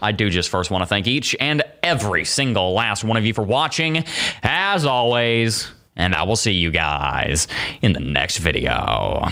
[0.00, 3.34] I do just first want to thank each and every single last one of you
[3.34, 4.04] for watching.
[4.42, 7.48] As always, and I will see you guys
[7.82, 9.28] in the next video.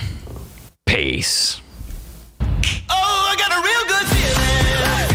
[0.86, 1.60] Peace.
[2.40, 2.46] Oh,
[2.90, 5.13] I got a real good feeling.